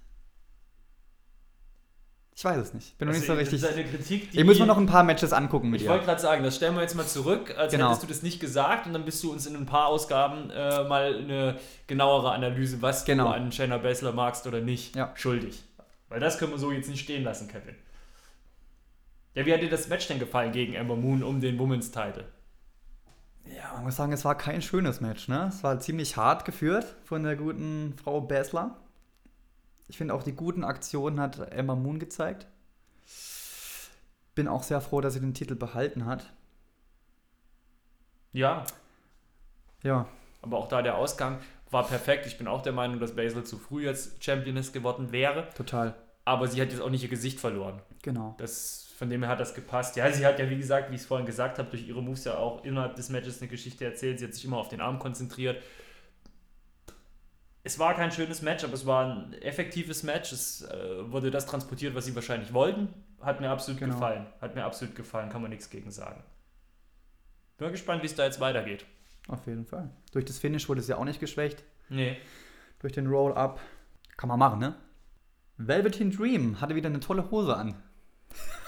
Ich 2.39 2.45
weiß 2.45 2.59
es 2.59 2.75
nicht. 2.75 2.99
Bin 2.99 3.09
noch 3.09 3.15
nicht 3.15 3.27
so 3.27 3.33
richtig. 3.33 3.63
Kritik, 3.63 4.29
Ich 4.33 4.45
muss 4.45 4.59
mir 4.59 4.67
noch 4.67 4.77
ein 4.77 4.85
paar 4.85 5.03
Matches 5.05 5.33
angucken 5.33 5.71
mit 5.71 5.81
Ich 5.81 5.87
ihr. 5.87 5.91
wollte 5.91 6.05
gerade 6.05 6.21
sagen, 6.21 6.45
das 6.45 6.55
stellen 6.57 6.75
wir 6.75 6.83
jetzt 6.83 6.95
mal 6.95 7.07
zurück, 7.07 7.55
als 7.57 7.73
Genau. 7.73 7.87
hättest 7.89 8.03
du 8.03 8.07
das 8.09 8.23
nicht 8.23 8.41
gesagt 8.41 8.87
und 8.87 8.93
dann 8.93 9.07
bist 9.07 9.25
du 9.25 9.33
uns 9.33 9.47
in 9.47 9.57
ein 9.57 9.65
paar 9.65 9.87
Ausgaben 9.87 10.51
äh, 10.51 10.85
mal 10.85 11.15
eine 11.17 11.59
genauere 11.87 12.33
Analyse, 12.33 12.83
was 12.83 13.07
Genau. 13.07 13.25
du 13.29 13.31
an 13.31 13.53
Shayna 13.53 13.79
Baszler 13.79 14.13
magst 14.13 14.47
oder 14.47 14.61
nicht, 14.61 14.95
Ja. 14.95 15.13
schuldig. 15.15 15.65
Weil 16.11 16.21
das 16.21 16.37
können 16.39 16.53
wir 16.53 16.59
so 16.59 16.71
jetzt 16.73 16.91
nicht 16.91 17.01
stehen 17.01 17.25
lassen, 17.25 17.49
Kevin. 17.49 17.75
Ja, 19.35 19.47
wie 19.47 19.55
hat 19.55 19.63
dir 19.63 19.71
das 19.71 19.89
Match 19.89 20.07
denn 20.07 20.19
gefallen 20.19 20.53
gegen 20.53 20.75
Ember 20.75 20.97
Moon 20.97 21.23
um 21.23 21.41
den 21.41 21.59
Women's 21.59 21.91
Title? 21.91 22.25
Ja, 23.47 23.73
man 23.77 23.85
muss 23.85 23.97
sagen, 23.97 24.13
es 24.13 24.27
war 24.27 24.37
kein 24.37 24.61
schönes 24.61 25.01
Match. 25.01 25.29
Ne? 25.29 25.47
Es 25.49 25.63
war 25.65 25.81
ziemlich 25.81 26.19
hart 26.19 26.45
geführt 26.45 26.97
von 27.05 27.23
der 27.23 27.37
guten 27.37 27.95
Frau 28.03 28.21
Bessler. 28.21 28.77
Ich 29.89 29.97
finde 29.99 30.15
auch 30.15 30.23
die 30.23 30.33
guten 30.33 30.65
Aktionen 30.65 31.21
hat 31.21 31.39
Emma 31.53 31.75
Moon 31.75 31.99
gezeigt. 31.99 32.47
Bin 34.35 34.49
auch 34.49 34.63
sehr 34.63 34.81
froh, 34.81 35.01
dass 35.01 35.15
sie 35.15 35.21
den 35.21 35.35
Titel 35.35 35.55
behalten 35.55 36.05
hat. 36.07 36.33
Ja, 38.33 38.65
Ja, 39.83 40.09
aber 40.43 40.59
auch 40.59 40.69
da 40.69 40.83
der 40.83 40.97
Ausgang 40.97 41.39
war 41.71 41.87
perfekt. 41.87 42.27
Ich 42.27 42.37
bin 42.39 42.47
auch 42.49 42.63
der 42.63 42.73
Meinung, 42.73 43.01
dass 43.01 43.17
Basil 43.17 43.45
zu 43.45 43.59
früh 43.59 43.85
jetzt 43.87 44.23
Championess 44.23 44.73
geworden 44.73 45.11
wäre, 45.13 45.49
total. 45.57 45.95
aber 46.25 46.47
sie 46.47 46.61
hat 46.61 46.71
jetzt 46.71 46.81
auch 46.81 46.91
nicht 46.91 47.03
ihr 47.03 47.09
Gesicht 47.09 47.41
verloren. 47.41 47.81
Genau. 48.03 48.35
Das, 48.39 48.93
von 48.99 49.09
dem 49.11 49.23
her 49.23 49.31
hat 49.31 49.41
das 49.41 49.55
gepasst. 49.55 49.97
Ja, 49.97 50.11
sie 50.13 50.27
hat 50.27 50.39
ja, 50.39 50.49
wie 50.51 50.57
gesagt, 50.59 50.91
wie 50.91 50.95
ich 50.97 51.01
es 51.01 51.07
vorhin 51.07 51.27
gesagt 51.27 51.59
habe, 51.59 51.71
durch 51.71 51.89
ihre 51.89 52.03
Moves 52.03 52.25
ja 52.25 52.37
auch 52.37 52.65
innerhalb 52.65 52.95
des 52.97 53.09
Matches 53.09 53.41
eine 53.41 53.49
Geschichte 53.49 53.85
erzählt. 53.85 54.19
Sie 54.19 54.27
hat 54.27 54.35
sich 54.35 54.45
immer 54.45 54.59
auf 54.59 54.69
den 54.69 54.81
Arm 54.81 54.99
konzentriert. 54.99 55.63
Es 57.67 57.81
war 57.81 57.95
kein 57.95 58.13
schönes 58.13 58.43
Match, 58.43 58.63
aber 58.63 58.75
es 58.75 58.87
war 58.87 59.05
ein 59.07 59.33
effektives 59.43 60.05
Match. 60.05 60.31
Es 60.31 60.63
äh, 60.63 61.11
wurde 61.11 61.33
das 61.33 61.47
transportiert, 61.47 61.97
was 61.97 62.05
sie 62.05 62.15
wahrscheinlich 62.15 62.53
wollten. 62.53 62.95
Hat 63.21 63.41
mir 63.41 63.51
absolut 63.51 63.81
Genau. 63.81 63.95
gefallen. 63.95 64.25
Hat 64.41 64.55
mir 64.55 64.65
absolut 64.65 64.95
gefallen, 64.95 65.31
kann 65.31 65.43
man 65.43 65.51
nichts 65.51 65.69
gegen 65.69 65.91
sagen. 65.91 66.23
Bin 67.59 67.67
mal 67.67 67.73
gespannt, 67.73 68.03
wie 68.03 68.07
es 68.07 68.15
da 68.15 68.25
jetzt 68.25 68.39
weitergeht. 68.39 68.87
Auf 69.27 69.45
jeden 69.49 69.67
Fall. 69.67 69.91
Durch 70.13 70.25
das 70.25 70.39
Finish 70.39 70.69
wurde 70.69 70.81
sie 70.81 70.95
auch 70.95 71.05
nicht 71.05 71.19
geschwächt. 71.19 71.65
Nee. 71.89 72.17
Durch 72.79 72.93
den 72.93 73.09
Roll-Up. 73.09 73.59
Kann 74.17 74.29
man 74.29 74.39
machen, 74.39 74.61
ne? 74.61 74.77
Velveteen 75.57 76.13
Dream 76.13 76.61
hatte 76.61 76.77
wieder 76.77 76.89
eine 76.89 77.01
tolle 77.01 77.33
Hose 77.33 77.57
an. 77.57 77.75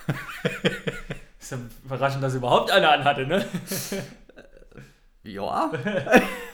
Ist 1.38 1.52
ja 1.52 1.58
überraschend, 1.84 2.24
dass 2.24 2.32
sie 2.32 2.38
überhaupt 2.38 2.72
eine 2.72 2.88
anhatte, 2.88 3.26
ne? 3.28 3.46
Ja. 5.22 5.70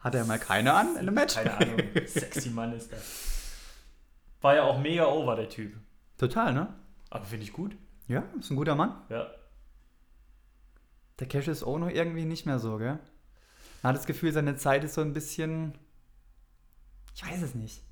Hatte 0.00 0.18
er 0.18 0.24
mal 0.24 0.38
keine 0.38 0.72
an 0.72 0.92
in 0.92 0.98
einem 1.00 1.14
Match? 1.14 1.34
Keine 1.34 1.56
Ahnung. 1.56 1.78
Sexy 2.06 2.50
Mann 2.50 2.72
ist 2.72 2.92
das. 2.92 3.02
War 4.40 4.54
ja 4.54 4.62
auch 4.64 4.78
mega 4.78 5.06
over, 5.06 5.36
der 5.36 5.48
Typ. 5.48 5.74
Total, 6.16 6.54
ne? 6.54 6.74
Aber 7.10 7.24
finde 7.24 7.44
ich 7.44 7.52
gut. 7.52 7.76
Ja, 8.08 8.24
ist 8.38 8.50
ein 8.50 8.56
guter 8.56 8.74
Mann. 8.74 8.94
Ja. 9.10 9.30
Der 11.18 11.28
Cash 11.28 11.48
ist 11.48 11.62
auch 11.62 11.78
noch 11.78 11.90
irgendwie 11.90 12.24
nicht 12.24 12.46
mehr 12.46 12.58
so, 12.58 12.78
gell? 12.78 12.98
Man 13.82 13.90
hat 13.90 13.96
das 13.96 14.06
Gefühl, 14.06 14.32
seine 14.32 14.56
Zeit 14.56 14.84
ist 14.84 14.94
so 14.94 15.02
ein 15.02 15.12
bisschen. 15.12 15.74
Ich 17.14 17.26
weiß 17.26 17.42
es 17.42 17.54
nicht. 17.54 17.82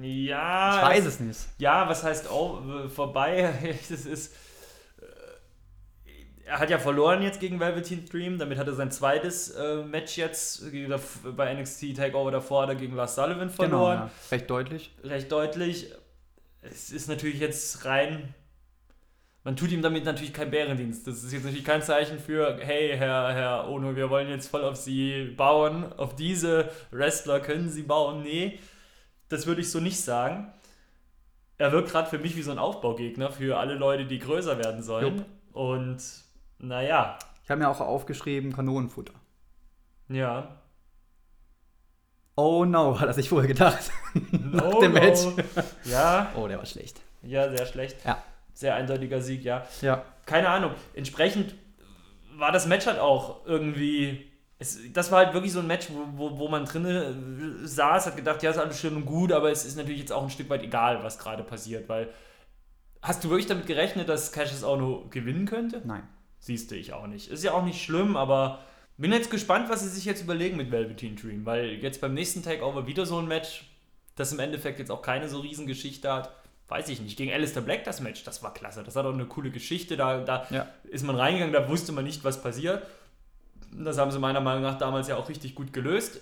Ja. 0.00 0.76
Ich 0.76 0.88
weiß 0.98 1.06
es 1.06 1.20
nicht. 1.20 1.40
Ja, 1.58 1.88
was 1.88 2.04
heißt 2.04 2.26
äh, 2.26 2.88
vorbei? 2.88 3.78
Das 3.88 4.06
ist. 4.06 4.32
Er 6.50 6.58
hat 6.58 6.68
ja 6.68 6.78
verloren 6.80 7.22
jetzt 7.22 7.38
gegen 7.38 7.60
Velveteen 7.60 8.04
Dream. 8.06 8.38
Damit 8.38 8.58
hat 8.58 8.66
er 8.66 8.74
sein 8.74 8.90
zweites 8.90 9.50
äh, 9.50 9.84
Match 9.84 10.16
jetzt 10.18 10.64
bei 11.36 11.54
NXT 11.54 11.96
Takeover 11.96 12.32
davor 12.32 12.62
hat 12.62 12.70
er 12.70 12.74
gegen 12.74 12.96
Lars 12.96 13.14
Sullivan 13.14 13.48
Genau, 13.48 13.54
verloren. 13.54 13.96
ja. 13.98 14.10
Recht 14.32 14.50
deutlich. 14.50 14.90
Recht 15.04 15.30
deutlich. 15.30 15.92
Es 16.62 16.90
ist 16.90 17.08
natürlich 17.08 17.38
jetzt 17.38 17.84
rein. 17.84 18.34
Man 19.44 19.56
tut 19.56 19.70
ihm 19.70 19.80
damit 19.80 20.04
natürlich 20.04 20.32
keinen 20.34 20.50
Bärendienst. 20.50 21.06
Das 21.06 21.22
ist 21.22 21.32
jetzt 21.32 21.44
natürlich 21.44 21.64
kein 21.64 21.82
Zeichen 21.82 22.18
für, 22.18 22.58
hey, 22.60 22.94
Herr, 22.98 23.32
Herr 23.32 23.68
Ono, 23.70 23.94
wir 23.96 24.10
wollen 24.10 24.28
jetzt 24.28 24.48
voll 24.48 24.64
auf 24.64 24.76
Sie 24.76 25.32
bauen. 25.36 25.92
Auf 25.94 26.14
diese 26.16 26.68
Wrestler 26.90 27.40
können 27.40 27.70
Sie 27.70 27.82
bauen. 27.82 28.22
Nee, 28.22 28.58
das 29.28 29.46
würde 29.46 29.60
ich 29.60 29.70
so 29.70 29.78
nicht 29.80 30.00
sagen. 30.00 30.52
Er 31.58 31.72
wirkt 31.72 31.90
gerade 31.90 32.10
für 32.10 32.18
mich 32.18 32.36
wie 32.36 32.42
so 32.42 32.50
ein 32.50 32.58
Aufbaugegner 32.58 33.30
für 33.30 33.56
alle 33.58 33.74
Leute, 33.74 34.04
die 34.04 34.18
größer 34.18 34.58
werden 34.58 34.82
sollen. 34.82 35.16
Jupp. 35.18 35.26
Und 35.52 35.98
naja, 36.60 37.18
Ich 37.44 37.50
habe 37.50 37.60
mir 37.60 37.68
auch 37.68 37.80
aufgeschrieben, 37.80 38.52
Kanonenfutter. 38.52 39.14
ja. 40.08 40.56
Oh 42.36 42.64
no, 42.64 42.98
hat 42.98 43.06
er 43.08 43.12
sich 43.12 43.28
vorher 43.28 43.48
gedacht. 43.48 43.90
Nach 44.30 44.64
Oh, 44.74 44.80
dem 44.80 44.92
Match. 44.94 45.20
oh. 45.26 45.32
Ja, 45.84 46.30
Oh, 46.34 46.48
der 46.48 46.56
war 46.58 46.64
schlecht. 46.64 47.00
ja, 47.22 47.50
sehr 47.54 47.66
schlecht. 47.66 47.98
Ja. 48.04 48.22
Sehr 48.54 48.74
eindeutiger 48.76 49.20
Sieg, 49.20 49.44
ja. 49.44 49.66
Ja. 49.82 50.04
keine 50.26 50.48
Ahnung. 50.48 50.72
Entsprechend 50.94 51.54
war 52.36 52.50
das 52.52 52.66
Match 52.66 52.86
halt 52.86 52.98
auch 52.98 53.44
irgendwie. 53.46 54.30
Es, 54.58 54.78
das 54.92 55.10
war 55.10 55.24
halt 55.24 55.34
wirklich 55.34 55.52
so 55.52 55.60
ein 55.60 55.66
Match, 55.66 55.88
wo, 55.90 56.06
wo, 56.18 56.38
wo 56.38 56.48
man 56.48 56.64
drinne 56.66 57.14
saß, 57.66 58.06
hat 58.06 58.16
gedacht, 58.16 58.42
ja, 58.42 58.50
ist 58.50 58.58
alles 58.58 58.78
schön 58.80 58.94
und 58.96 59.06
gut, 59.06 59.32
aber 59.32 59.50
es 59.50 59.64
ist 59.66 59.76
natürlich 59.76 60.00
jetzt 60.00 60.12
auch 60.12 60.22
ein 60.22 60.30
Stück 60.30 60.48
weit 60.50 60.62
egal, 60.62 61.02
was 61.02 61.18
gerade 61.18 61.42
passiert, 61.42 61.88
weil. 61.88 62.08
Hast 63.02 63.24
du 63.24 63.28
wirklich 63.30 63.46
damit 63.46 63.66
gerechnet, 63.66 64.08
dass 64.10 64.30
Cassius 64.32 64.62
auch 64.64 64.76
nur 64.78 65.08
gewinnen 65.10 65.46
könnte? 65.46 65.80
Nein. 65.84 66.06
Siehst 66.40 66.70
du 66.70 66.74
ich 66.76 66.92
auch 66.92 67.06
nicht. 67.06 67.28
Ist 67.30 67.44
ja 67.44 67.52
auch 67.52 67.64
nicht 67.64 67.82
schlimm, 67.82 68.16
aber 68.16 68.58
bin 68.96 69.12
jetzt 69.12 69.30
gespannt, 69.30 69.68
was 69.70 69.82
sie 69.82 69.88
sich 69.88 70.04
jetzt 70.04 70.22
überlegen 70.22 70.56
mit 70.56 70.70
Velveteen 70.70 71.16
Dream, 71.16 71.46
weil 71.46 71.74
jetzt 71.82 72.00
beim 72.00 72.14
nächsten 72.14 72.42
Takeover 72.42 72.86
wieder 72.86 73.06
so 73.06 73.18
ein 73.18 73.28
Match, 73.28 73.64
das 74.16 74.32
im 74.32 74.38
Endeffekt 74.40 74.78
jetzt 74.78 74.90
auch 74.90 75.02
keine 75.02 75.28
so 75.28 75.40
Riesengeschichte 75.40 76.12
hat. 76.12 76.32
Weiß 76.68 76.88
ich 76.88 77.00
nicht. 77.00 77.16
Gegen 77.16 77.32
Alistair 77.32 77.62
Black 77.62 77.84
das 77.84 78.00
Match, 78.00 78.24
das 78.24 78.42
war 78.42 78.54
klasse. 78.54 78.82
Das 78.84 78.94
hat 78.96 79.04
auch 79.04 79.12
eine 79.12 79.26
coole 79.26 79.50
Geschichte. 79.50 79.96
Da, 79.96 80.20
da 80.20 80.46
Ja. 80.50 80.66
ist 80.84 81.04
man 81.04 81.16
reingegangen, 81.16 81.52
da 81.52 81.68
wusste 81.68 81.92
man 81.92 82.04
nicht, 82.04 82.22
was 82.24 82.42
passiert. 82.42 82.86
Das 83.72 83.98
haben 83.98 84.10
sie 84.10 84.18
meiner 84.18 84.40
Meinung 84.40 84.62
nach 84.62 84.78
damals 84.78 85.08
ja 85.08 85.16
auch 85.16 85.28
richtig 85.28 85.54
gut 85.54 85.72
gelöst. 85.72 86.20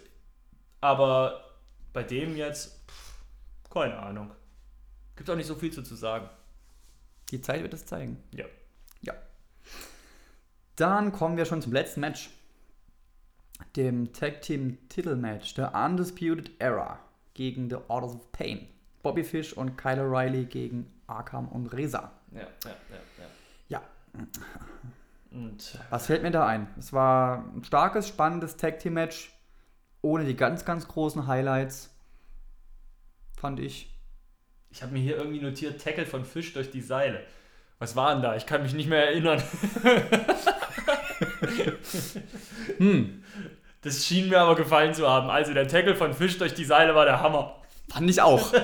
Aber 0.80 1.44
bei 1.92 2.02
dem 2.02 2.36
jetzt, 2.36 2.78
pff, 2.88 3.70
keine 3.70 3.98
Ahnung. 3.98 4.30
Gibt 5.16 5.28
auch 5.30 5.36
nicht 5.36 5.46
so 5.46 5.54
viel 5.54 5.72
zu, 5.72 5.82
zu 5.82 5.96
sagen. 5.96 6.28
Die 7.30 7.40
Zeit 7.40 7.62
wird 7.62 7.74
es 7.74 7.84
zeigen. 7.84 8.22
Ja. 8.32 8.44
Dann 10.78 11.10
kommen 11.10 11.36
wir 11.36 11.44
schon 11.44 11.60
zum 11.60 11.72
letzten 11.72 12.00
Match. 12.00 12.30
Dem 13.74 14.12
Tag 14.12 14.42
Team 14.42 14.78
Titelmatch 14.88 15.54
der 15.54 15.74
Undisputed 15.74 16.52
Era 16.60 17.00
gegen 17.34 17.68
The 17.68 17.78
Orders 17.88 18.14
of 18.14 18.30
Pain. 18.30 18.68
Bobby 19.02 19.24
Fish 19.24 19.52
und 19.52 19.76
Kyle 19.76 20.02
O'Reilly 20.02 20.44
gegen 20.44 20.88
Arkham 21.08 21.48
und 21.48 21.66
Reza. 21.72 22.12
Ja, 22.30 22.42
ja, 22.42 22.46
ja, 22.64 22.74
ja. 23.18 23.80
Ja, 23.80 23.82
Und 25.32 25.78
was 25.90 26.06
fällt 26.06 26.22
mir 26.22 26.30
da 26.30 26.46
ein? 26.46 26.68
Es 26.78 26.92
war 26.92 27.44
ein 27.56 27.64
starkes, 27.64 28.06
spannendes 28.06 28.56
Tag 28.56 28.78
Team 28.78 28.94
Match. 28.94 29.32
Ohne 30.00 30.24
die 30.24 30.36
ganz, 30.36 30.64
ganz 30.64 30.86
großen 30.86 31.26
Highlights. 31.26 31.92
Fand 33.36 33.58
ich. 33.58 33.92
ich 34.70 34.82
habe 34.82 34.92
mir 34.92 35.00
hier 35.00 35.16
irgendwie 35.16 35.40
notiert, 35.40 35.82
Tackle 35.82 36.06
von 36.06 36.24
Fisch 36.24 36.52
durch 36.52 36.70
die 36.70 36.82
Seile. 36.82 37.24
Was 37.80 37.94
war 37.94 38.12
denn 38.12 38.22
da? 38.22 38.36
Ich 38.36 38.46
kann 38.46 38.62
mich 38.62 38.74
nicht 38.74 38.88
mehr 38.88 39.06
erinnern. 39.06 39.42
Hm, 42.78 43.22
Das 43.82 44.04
schien 44.06 44.28
mir 44.28 44.40
aber 44.40 44.54
gefallen 44.56 44.94
zu 44.94 45.08
haben. 45.08 45.30
Also 45.30 45.52
der 45.54 45.68
Tackle 45.68 45.94
von 45.96 46.12
Fisch 46.14 46.38
durch 46.38 46.54
die 46.54 46.64
Seile 46.64 46.94
war 46.94 47.04
der 47.04 47.20
Hammer. 47.22 47.62
fand 47.88 48.08
ich 48.10 48.20
auch. 48.20 48.52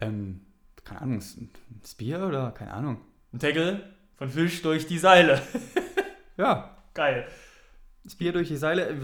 ähm, 0.00 0.40
keine 0.84 1.00
Ahnung, 1.02 1.18
ein 1.18 1.50
Spear 1.86 2.28
oder 2.28 2.50
keine 2.52 2.72
Ahnung. 2.72 3.00
Ein 3.32 3.38
Tackle 3.38 3.82
von 4.16 4.30
Fisch 4.30 4.62
durch 4.62 4.86
die 4.86 4.98
Seile. 4.98 5.40
Ja, 6.38 6.78
Geil. 6.94 7.26
Das 8.04 8.14
Bier 8.14 8.32
durch 8.32 8.48
die 8.48 8.56
Seile. 8.56 8.88
äh. 8.88 8.94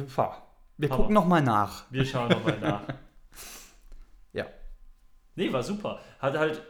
Wir 0.78 0.88
Hammer. 0.88 0.96
gucken 0.96 1.14
nochmal 1.14 1.42
nach. 1.42 1.84
Wir 1.90 2.04
schauen 2.06 2.30
nochmal 2.30 2.58
nach. 2.58 2.82
Ja. 4.32 4.46
Nee, 5.36 5.52
war 5.52 5.62
super. 5.62 6.00
Hat 6.20 6.38
halt. 6.38 6.62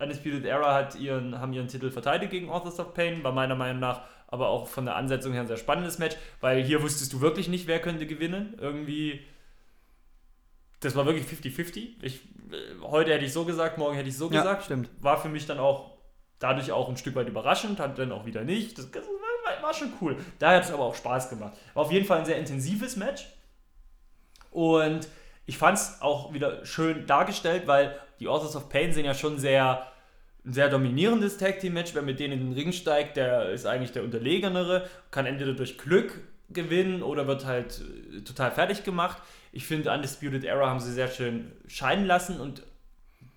Undisputed 0.00 0.44
Era 0.44 0.74
hat 0.74 0.94
ihren, 0.94 1.38
haben 1.38 1.52
ihren 1.52 1.68
Titel 1.68 1.90
verteidigt 1.90 2.30
gegen 2.30 2.50
Authors 2.50 2.80
of 2.80 2.94
Pain, 2.94 3.22
war 3.22 3.32
meiner 3.32 3.54
Meinung 3.54 3.80
nach 3.80 4.02
aber 4.30 4.48
auch 4.48 4.68
von 4.68 4.84
der 4.84 4.96
Ansetzung 4.96 5.32
her 5.32 5.42
ein 5.42 5.48
sehr 5.48 5.56
spannendes 5.56 5.98
Match, 5.98 6.16
weil 6.40 6.62
hier 6.62 6.82
wusstest 6.82 7.12
du 7.12 7.20
wirklich 7.20 7.48
nicht, 7.48 7.66
wer 7.66 7.80
könnte 7.80 8.06
gewinnen. 8.06 8.54
Irgendwie. 8.60 9.20
Das 10.78 10.94
war 10.94 11.04
wirklich 11.04 11.26
50-50. 11.26 11.96
Ich, 12.02 12.20
äh, 12.52 12.80
heute 12.82 13.12
hätte 13.12 13.24
ich 13.24 13.32
so 13.32 13.44
gesagt, 13.44 13.76
morgen 13.76 13.96
hätte 13.96 14.08
ich 14.08 14.16
so 14.16 14.30
Ja, 14.30 14.40
gesagt. 14.40 14.64
stimmt. 14.64 14.88
War 15.00 15.20
für 15.20 15.28
mich 15.28 15.46
dann 15.46 15.58
auch 15.58 15.98
dadurch 16.38 16.70
auch 16.72 16.88
ein 16.88 16.96
Stück 16.96 17.16
weit 17.16 17.28
überraschend, 17.28 17.80
hat 17.80 17.98
dann 17.98 18.12
auch 18.12 18.24
wieder 18.24 18.44
nicht. 18.44 18.78
Das, 18.78 18.90
das 18.90 19.04
war, 19.04 19.62
war 19.62 19.74
schon 19.74 19.92
cool. 20.00 20.16
Da 20.38 20.52
hat 20.52 20.64
es 20.64 20.70
aber 20.70 20.84
auch 20.84 20.94
Spaß 20.94 21.28
gemacht. 21.28 21.54
War 21.74 21.82
auf 21.84 21.92
jeden 21.92 22.06
Fall 22.06 22.18
ein 22.20 22.24
sehr 22.24 22.38
intensives 22.38 22.96
Match. 22.96 23.26
Und 24.52 25.08
ich 25.44 25.58
fand 25.58 25.76
es 25.76 26.00
auch 26.00 26.32
wieder 26.32 26.64
schön 26.64 27.06
dargestellt, 27.06 27.66
weil 27.66 27.98
die 28.20 28.28
Authors 28.28 28.54
of 28.54 28.68
Pain 28.68 28.92
sind 28.92 29.04
ja 29.04 29.14
schon 29.14 29.38
sehr 29.38 29.89
ein 30.44 30.52
sehr 30.52 30.68
dominierendes 30.68 31.38
Tag 31.38 31.60
Team 31.60 31.74
Match. 31.74 31.94
Wer 31.94 32.02
mit 32.02 32.20
denen 32.20 32.34
in 32.34 32.40
den 32.40 32.52
Ring 32.52 32.72
steigt, 32.72 33.16
der 33.16 33.50
ist 33.50 33.66
eigentlich 33.66 33.92
der 33.92 34.04
unterlegenere, 34.04 34.88
kann 35.10 35.26
entweder 35.26 35.52
durch 35.52 35.78
Glück 35.78 36.18
gewinnen 36.48 37.02
oder 37.02 37.26
wird 37.26 37.44
halt 37.44 37.82
äh, 38.12 38.20
total 38.22 38.50
fertig 38.50 38.84
gemacht. 38.84 39.18
Ich 39.52 39.66
finde, 39.66 39.92
Undisputed 39.92 40.44
Era 40.44 40.68
haben 40.68 40.80
sie 40.80 40.92
sehr 40.92 41.08
schön 41.08 41.52
scheinen 41.66 42.06
lassen 42.06 42.40
und 42.40 42.62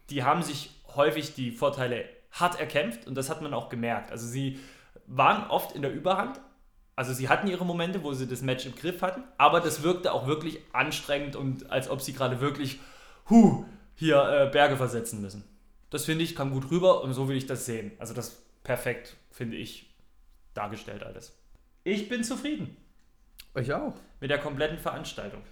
die 0.09 0.23
haben 0.23 0.43
sich 0.43 0.71
häufig 0.95 1.33
die 1.35 1.51
Vorteile 1.51 2.05
hart 2.31 2.59
erkämpft 2.59 3.07
und 3.07 3.15
das 3.15 3.29
hat 3.29 3.41
man 3.41 3.53
auch 3.53 3.69
gemerkt. 3.69 4.11
Also 4.11 4.27
sie 4.27 4.59
waren 5.07 5.49
oft 5.49 5.75
in 5.75 5.81
der 5.81 5.93
Überhand. 5.93 6.39
Also 6.95 7.13
sie 7.13 7.27
hatten 7.27 7.47
ihre 7.47 7.65
Momente, 7.65 8.03
wo 8.03 8.13
sie 8.13 8.27
das 8.27 8.41
Match 8.43 8.65
im 8.67 8.75
Griff 8.75 9.01
hatten, 9.01 9.23
aber 9.37 9.61
das 9.61 9.81
wirkte 9.81 10.13
auch 10.13 10.27
wirklich 10.27 10.59
anstrengend 10.73 11.35
und 11.35 11.71
als 11.71 11.89
ob 11.89 12.01
sie 12.01 12.13
gerade 12.13 12.39
wirklich 12.39 12.79
hu, 13.29 13.65
hier 13.95 14.17
äh, 14.17 14.51
Berge 14.51 14.77
versetzen 14.77 15.21
müssen. 15.21 15.43
Das 15.93 16.05
finde 16.05 16.23
ich, 16.23 16.35
kam 16.35 16.49
gut 16.49 16.71
rüber 16.71 17.03
und 17.03 17.13
so 17.13 17.27
will 17.27 17.37
ich 17.37 17.45
das 17.45 17.67
sehen. 17.67 17.91
Also 17.99 18.15
das 18.15 18.41
perfekt, 18.63 19.15
finde 19.29 19.57
ich, 19.57 19.93
dargestellt 20.55 21.03
alles. 21.03 21.37
Ich 21.83 22.09
bin 22.09 22.23
zufrieden 22.23 22.75
Ich 23.53 23.71
auch. 23.71 23.93
mit 24.19 24.31
der 24.31 24.39
kompletten 24.39 24.79
Veranstaltung. 24.79 25.43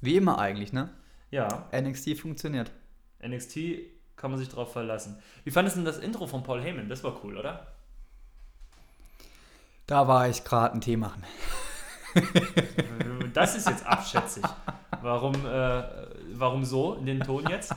Wie 0.00 0.14
immer 0.14 0.38
eigentlich, 0.38 0.72
ne? 0.72 0.88
Ja, 1.32 1.68
NXT 1.72 2.16
funktioniert. 2.16 2.70
NXT 3.26 3.58
kann 4.14 4.30
man 4.30 4.38
sich 4.38 4.48
drauf 4.50 4.72
verlassen. 4.72 5.18
Wie 5.42 5.50
fandest 5.50 5.76
du 5.76 5.80
denn 5.80 5.86
das 5.86 5.98
Intro 5.98 6.28
von 6.28 6.44
Paul 6.44 6.62
Heyman? 6.62 6.88
Das 6.88 7.02
war 7.02 7.18
cool, 7.24 7.36
oder? 7.36 7.66
Da 9.88 10.06
war 10.06 10.28
ich 10.28 10.44
gerade 10.44 10.74
ein 10.76 10.80
Tee 10.80 10.96
machen. 10.96 11.24
Das 13.32 13.56
ist 13.56 13.68
jetzt 13.68 13.84
abschätzig. 13.84 14.44
Warum, 15.02 15.34
äh, 15.44 15.82
warum 16.34 16.64
so 16.64 16.94
in 16.94 17.06
den 17.06 17.18
Ton 17.18 17.48
jetzt? 17.48 17.74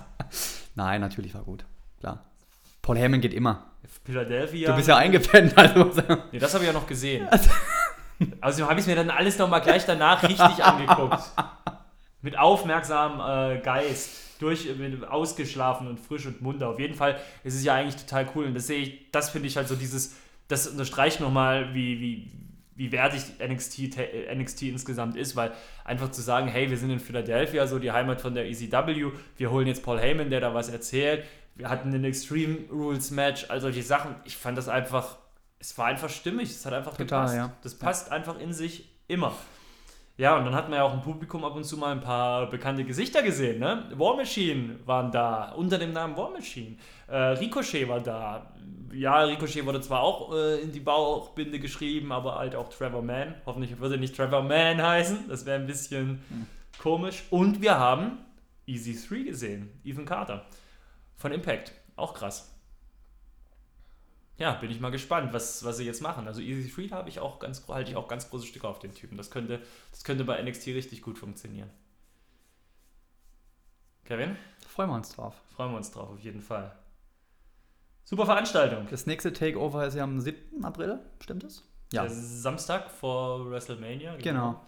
Nein, 0.78 1.02
natürlich 1.02 1.34
war 1.34 1.42
gut. 1.42 1.66
Klar. 2.00 2.24
Paul 2.84 3.00
Heyman 3.00 3.20
geht 3.20 3.34
immer. 3.34 3.72
Philadelphia. 4.06 4.70
Du 4.70 4.76
bist 4.76 4.88
ja 4.88 4.96
eingepennt, 4.96 5.58
also. 5.58 5.92
Nee, 6.32 6.38
das 6.38 6.54
habe 6.54 6.64
ich 6.64 6.68
ja 6.68 6.74
noch 6.74 6.88
gesehen. 6.88 7.28
Also 8.42 8.66
habe 8.66 8.74
ich 8.74 8.80
es 8.80 8.88
mir 8.88 8.96
dann 8.96 9.12
alles 9.12 9.38
nochmal 9.38 9.62
gleich 9.62 9.86
danach 9.86 10.24
richtig 10.24 10.64
angeguckt. 10.64 11.20
Mit 12.24 12.36
aufmerksamem 12.36 13.20
äh, 13.20 13.62
Geist. 13.62 14.40
Durch, 14.40 14.76
mit, 14.76 15.08
ausgeschlafen 15.08 15.88
und 15.88 16.00
frisch 16.00 16.26
und 16.26 16.42
munter. 16.42 16.70
Auf 16.70 16.80
jeden 16.80 16.96
Fall 16.96 17.20
ist 17.44 17.54
es 17.54 17.64
ja 17.64 17.76
eigentlich 17.76 17.96
total 17.96 18.28
cool. 18.34 18.46
Und 18.46 18.56
das 18.56 18.66
sehe 18.66 18.80
ich, 18.80 19.12
das 19.12 19.30
finde 19.30 19.48
ich 19.48 19.56
halt 19.56 19.68
so 19.68 19.76
dieses, 19.76 20.16
das 20.48 20.66
unterstreicht 20.66 21.20
nochmal, 21.20 21.76
wie, 21.76 22.00
wie, 22.00 22.32
wie 22.78 22.92
wertig 22.92 23.24
NXT, 23.46 23.98
äh, 23.98 24.34
NXT 24.34 24.62
insgesamt 24.64 25.18
ist, 25.18 25.36
weil 25.36 25.52
einfach 25.84 26.12
zu 26.12 26.22
sagen, 26.22 26.48
hey, 26.48 26.70
wir 26.70 26.78
sind 26.78 26.92
in 26.92 27.00
Philadelphia, 27.00 27.68
so 27.68 27.80
die 27.80 27.92
Heimat 27.92 28.22
von 28.22 28.34
der 28.36 28.46
ECW, 28.48 29.12
wir 29.36 29.52
holen 29.52 29.68
jetzt 29.68 29.84
Paul 29.84 30.00
Heyman, 30.00 30.30
der 30.30 30.40
da 30.40 30.54
was 30.54 30.70
erzählt, 30.70 31.26
wir 31.56 31.70
hatten 31.70 31.94
ein 31.94 32.04
Extreme 32.04 32.70
Rules 32.72 33.10
Match, 33.12 33.48
all 33.50 33.60
solche 33.60 33.82
Sachen. 33.82 34.16
Ich 34.26 34.38
fand 34.38 34.58
das 34.58 34.70
einfach, 34.70 35.18
es 35.60 35.76
war 35.78 35.88
einfach 35.88 36.10
stimmig, 36.10 36.52
es 36.52 36.66
hat 36.66 36.74
einfach 36.74 36.96
Total, 36.96 37.22
gepasst. 37.26 37.36
ja. 37.36 37.54
Das 37.64 37.76
passt 37.76 38.12
einfach 38.12 38.40
in 38.40 38.54
sich 38.54 38.88
immer. 39.08 39.34
Ja, 40.18 40.36
und 40.36 40.46
dann 40.46 40.56
hat 40.56 40.68
man 40.68 40.80
ja 40.80 40.84
auch 40.84 40.94
im 40.96 41.02
Publikum 41.02 41.46
ab 41.46 41.56
und 41.56 41.64
zu 41.64 41.78
mal 41.78 41.92
ein 41.92 42.02
paar 42.02 42.50
bekannte 42.50 42.84
Gesichter 42.84 43.22
gesehen. 43.22 43.60
Ne? 43.60 43.86
War 43.94 44.16
Machine 44.16 44.80
waren 44.86 45.12
da, 45.12 45.52
unter 45.52 45.78
dem 45.78 45.94
Namen 45.94 46.18
War 46.18 46.32
Machine. 46.32 46.76
Äh, 47.08 47.16
Ricochet 47.16 47.88
war 47.88 48.00
da. 48.00 48.52
Ja, 48.92 49.22
Ricochet 49.22 49.64
wurde 49.64 49.80
zwar 49.80 50.02
auch 50.02 50.34
äh, 50.34 50.62
in 50.62 50.72
die 50.72 50.80
Bauchbinde 50.80 51.60
geschrieben, 51.60 52.12
aber 52.12 52.36
halt 52.36 52.56
auch 52.56 52.70
Trevor 52.70 53.04
Mann. 53.04 53.36
Hoffentlich 53.46 53.80
würde 53.80 54.00
nicht 54.00 54.16
Trevor 54.16 54.42
Mann 54.42 54.82
heißen. 54.82 55.28
Das 55.30 55.46
wäre 55.46 55.60
ein 55.60 55.68
bisschen 55.68 56.24
komisch. 56.82 57.24
Und 57.30 57.62
wir 57.62 57.78
haben 57.78 58.18
Easy 58.66 58.98
3 59.08 59.20
gesehen. 59.22 59.70
Ethan 59.84 60.06
Carter 60.06 60.46
von 61.16 61.32
Impact. 61.32 61.74
Auch 61.96 62.16
krass. 62.16 62.57
Ja, 64.38 64.54
bin 64.54 64.70
ich 64.70 64.80
mal 64.80 64.92
gespannt, 64.92 65.34
was, 65.34 65.64
was 65.64 65.78
sie 65.78 65.86
jetzt 65.86 66.02
machen. 66.02 66.28
Also 66.28 66.42
Easy 66.42 66.70
3 66.70 66.96
habe 66.96 67.10
ich 67.10 67.20
auch 67.20 67.40
ganz, 67.40 67.68
halte 67.68 67.90
ich 67.90 67.98
auch 67.98 68.08
ganz 68.08 68.30
große 68.30 68.46
Stücke 68.46 68.68
auf 68.68 68.80
den 68.80 68.94
Typen. 68.94 69.18
Das 69.18 69.32
könnte, 69.32 69.62
das 69.92 70.04
könnte 70.04 70.26
bei 70.26 70.42
NXT 70.42 70.68
richtig 70.68 71.02
gut 71.02 71.18
funktionieren. 71.18 71.70
Kevin, 74.06 74.38
freuen 74.68 74.90
wir 74.90 74.96
uns 74.96 75.16
drauf. 75.16 75.36
freuen 75.56 75.72
wir 75.72 75.78
uns 75.78 75.92
drauf, 75.92 76.10
auf 76.10 76.20
jeden 76.20 76.42
Fall. 76.42 76.78
Super 78.04 78.26
Veranstaltung. 78.26 78.88
Das 78.90 79.06
nächste 79.06 79.34
Takeover 79.34 79.86
ist 79.86 79.96
ja 79.96 80.04
am 80.04 80.22
7. 80.22 80.64
April, 80.64 81.00
stimmt 81.20 81.44
es? 81.44 81.68
Ja. 81.92 82.04
Der 82.04 82.12
Samstag 82.12 82.92
vor 82.92 83.50
WrestleMania. 83.50 84.16
Genau. 84.18 84.62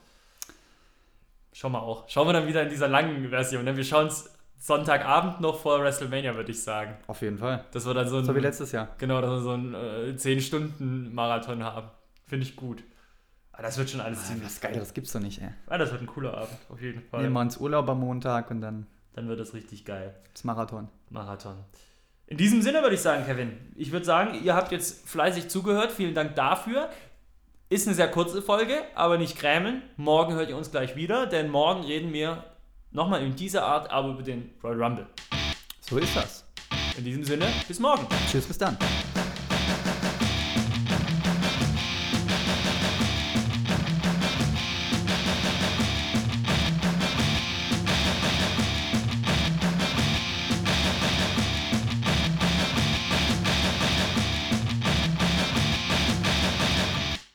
Schauen 1.54 1.72
wir 1.72 1.82
auch. 1.82 2.10
Schauen 2.10 2.28
wir 2.28 2.34
dann 2.34 2.48
wieder 2.48 2.64
in 2.64 2.70
dieser 2.70 2.88
langen 2.88 3.30
Version. 3.30 3.64
Ne? 3.66 3.78
Wir 3.78 3.84
schauen 3.84 4.08
es 4.08 4.30
Sonntagabend 4.60 5.40
noch 5.42 5.58
vor 5.60 5.82
WrestleMania, 5.82 6.36
würde 6.36 6.52
ich 6.52 6.62
sagen. 6.62 6.96
Auf 7.08 7.22
jeden 7.22 7.38
Fall. 7.38 7.64
Das 7.72 7.86
wir 7.86 7.94
dann 7.94 8.08
so 8.10 8.18
ein, 8.18 8.26
So 8.26 8.36
wie 8.36 8.40
letztes 8.40 8.72
Jahr. 8.74 8.90
genau, 8.98 9.22
dass 9.22 9.30
wir 9.32 9.40
so 9.42 9.52
einen 9.52 9.74
äh, 9.74 10.14
10-Stunden-Marathon 10.16 11.64
haben. 11.64 11.88
Finde 12.28 12.46
ich 12.46 12.56
gut. 12.56 12.84
Aber 13.54 13.64
das 13.64 13.78
wird 13.78 13.90
schon 13.90 14.02
alles 14.02 14.28
ziemlich. 14.28 14.46
Was 14.46 14.62
Geileres 14.62 14.94
gibt's 14.94 15.12
doch 15.14 15.20
nicht, 15.20 15.42
ey. 15.42 15.50
Ah, 15.68 15.78
das 15.78 15.92
wird 15.92 16.02
ein 16.02 16.08
cooler 16.08 16.34
Abend, 16.38 16.58
auf 16.70 16.82
jeden 16.82 17.02
Fall. 17.02 17.22
Nehmen 17.24 17.34
wir 17.34 17.42
uns 17.42 17.58
Urlaub 17.58 17.90
am 17.90 18.00
Montag 18.02 18.52
und 18.52 18.62
dann 18.62 18.86
Dann 19.14 19.28
wird 19.28 19.40
das 19.40 19.54
richtig 19.54 19.86
geil. 19.86 20.14
das 20.34 20.44
Marathon. 20.44 20.90
Marathon. 21.10 21.56
In 22.28 22.38
diesem 22.38 22.62
Sinne 22.62 22.82
würde 22.82 22.96
ich 22.96 23.02
sagen, 23.02 23.26
Kevin, 23.26 23.54
ich 23.76 23.92
würde 23.92 24.06
sagen, 24.06 24.36
ihr 24.44 24.56
habt 24.56 24.72
jetzt 24.72 25.08
fleißig 25.10 25.48
zugehört. 25.50 25.92
Vielen 25.92 26.14
Dank 26.14 26.36
dafür. 26.36 26.90
Ist 27.70 27.88
eine 27.88 27.96
sehr 27.96 28.10
kurze 28.10 28.42
Folge, 28.42 28.76
aber 28.96 29.18
nicht 29.18 29.38
grämen. 29.40 29.82
Morgen 29.98 30.34
hört 30.36 30.50
ihr 30.50 30.58
uns 30.58 30.70
gleich 30.72 30.96
wieder, 30.96 31.26
denn 31.28 31.50
morgen 31.50 31.84
reden 31.84 32.14
wir 32.14 32.44
nochmal 32.92 33.24
in 33.24 33.36
dieser 33.36 33.64
Art, 33.66 33.90
aber 33.92 34.10
über 34.10 34.24
den 34.24 34.52
Royal 34.64 34.84
Rumble. 34.84 35.08
So 35.82 35.98
ist 35.98 36.16
das. 36.16 36.46
In 36.98 37.04
diesem 37.04 37.24
Sinne, 37.24 37.48
bis 37.68 37.80
morgen. 37.80 38.06
Tschüss, 38.30 38.46
bis 38.46 38.58
dann. 38.58 38.78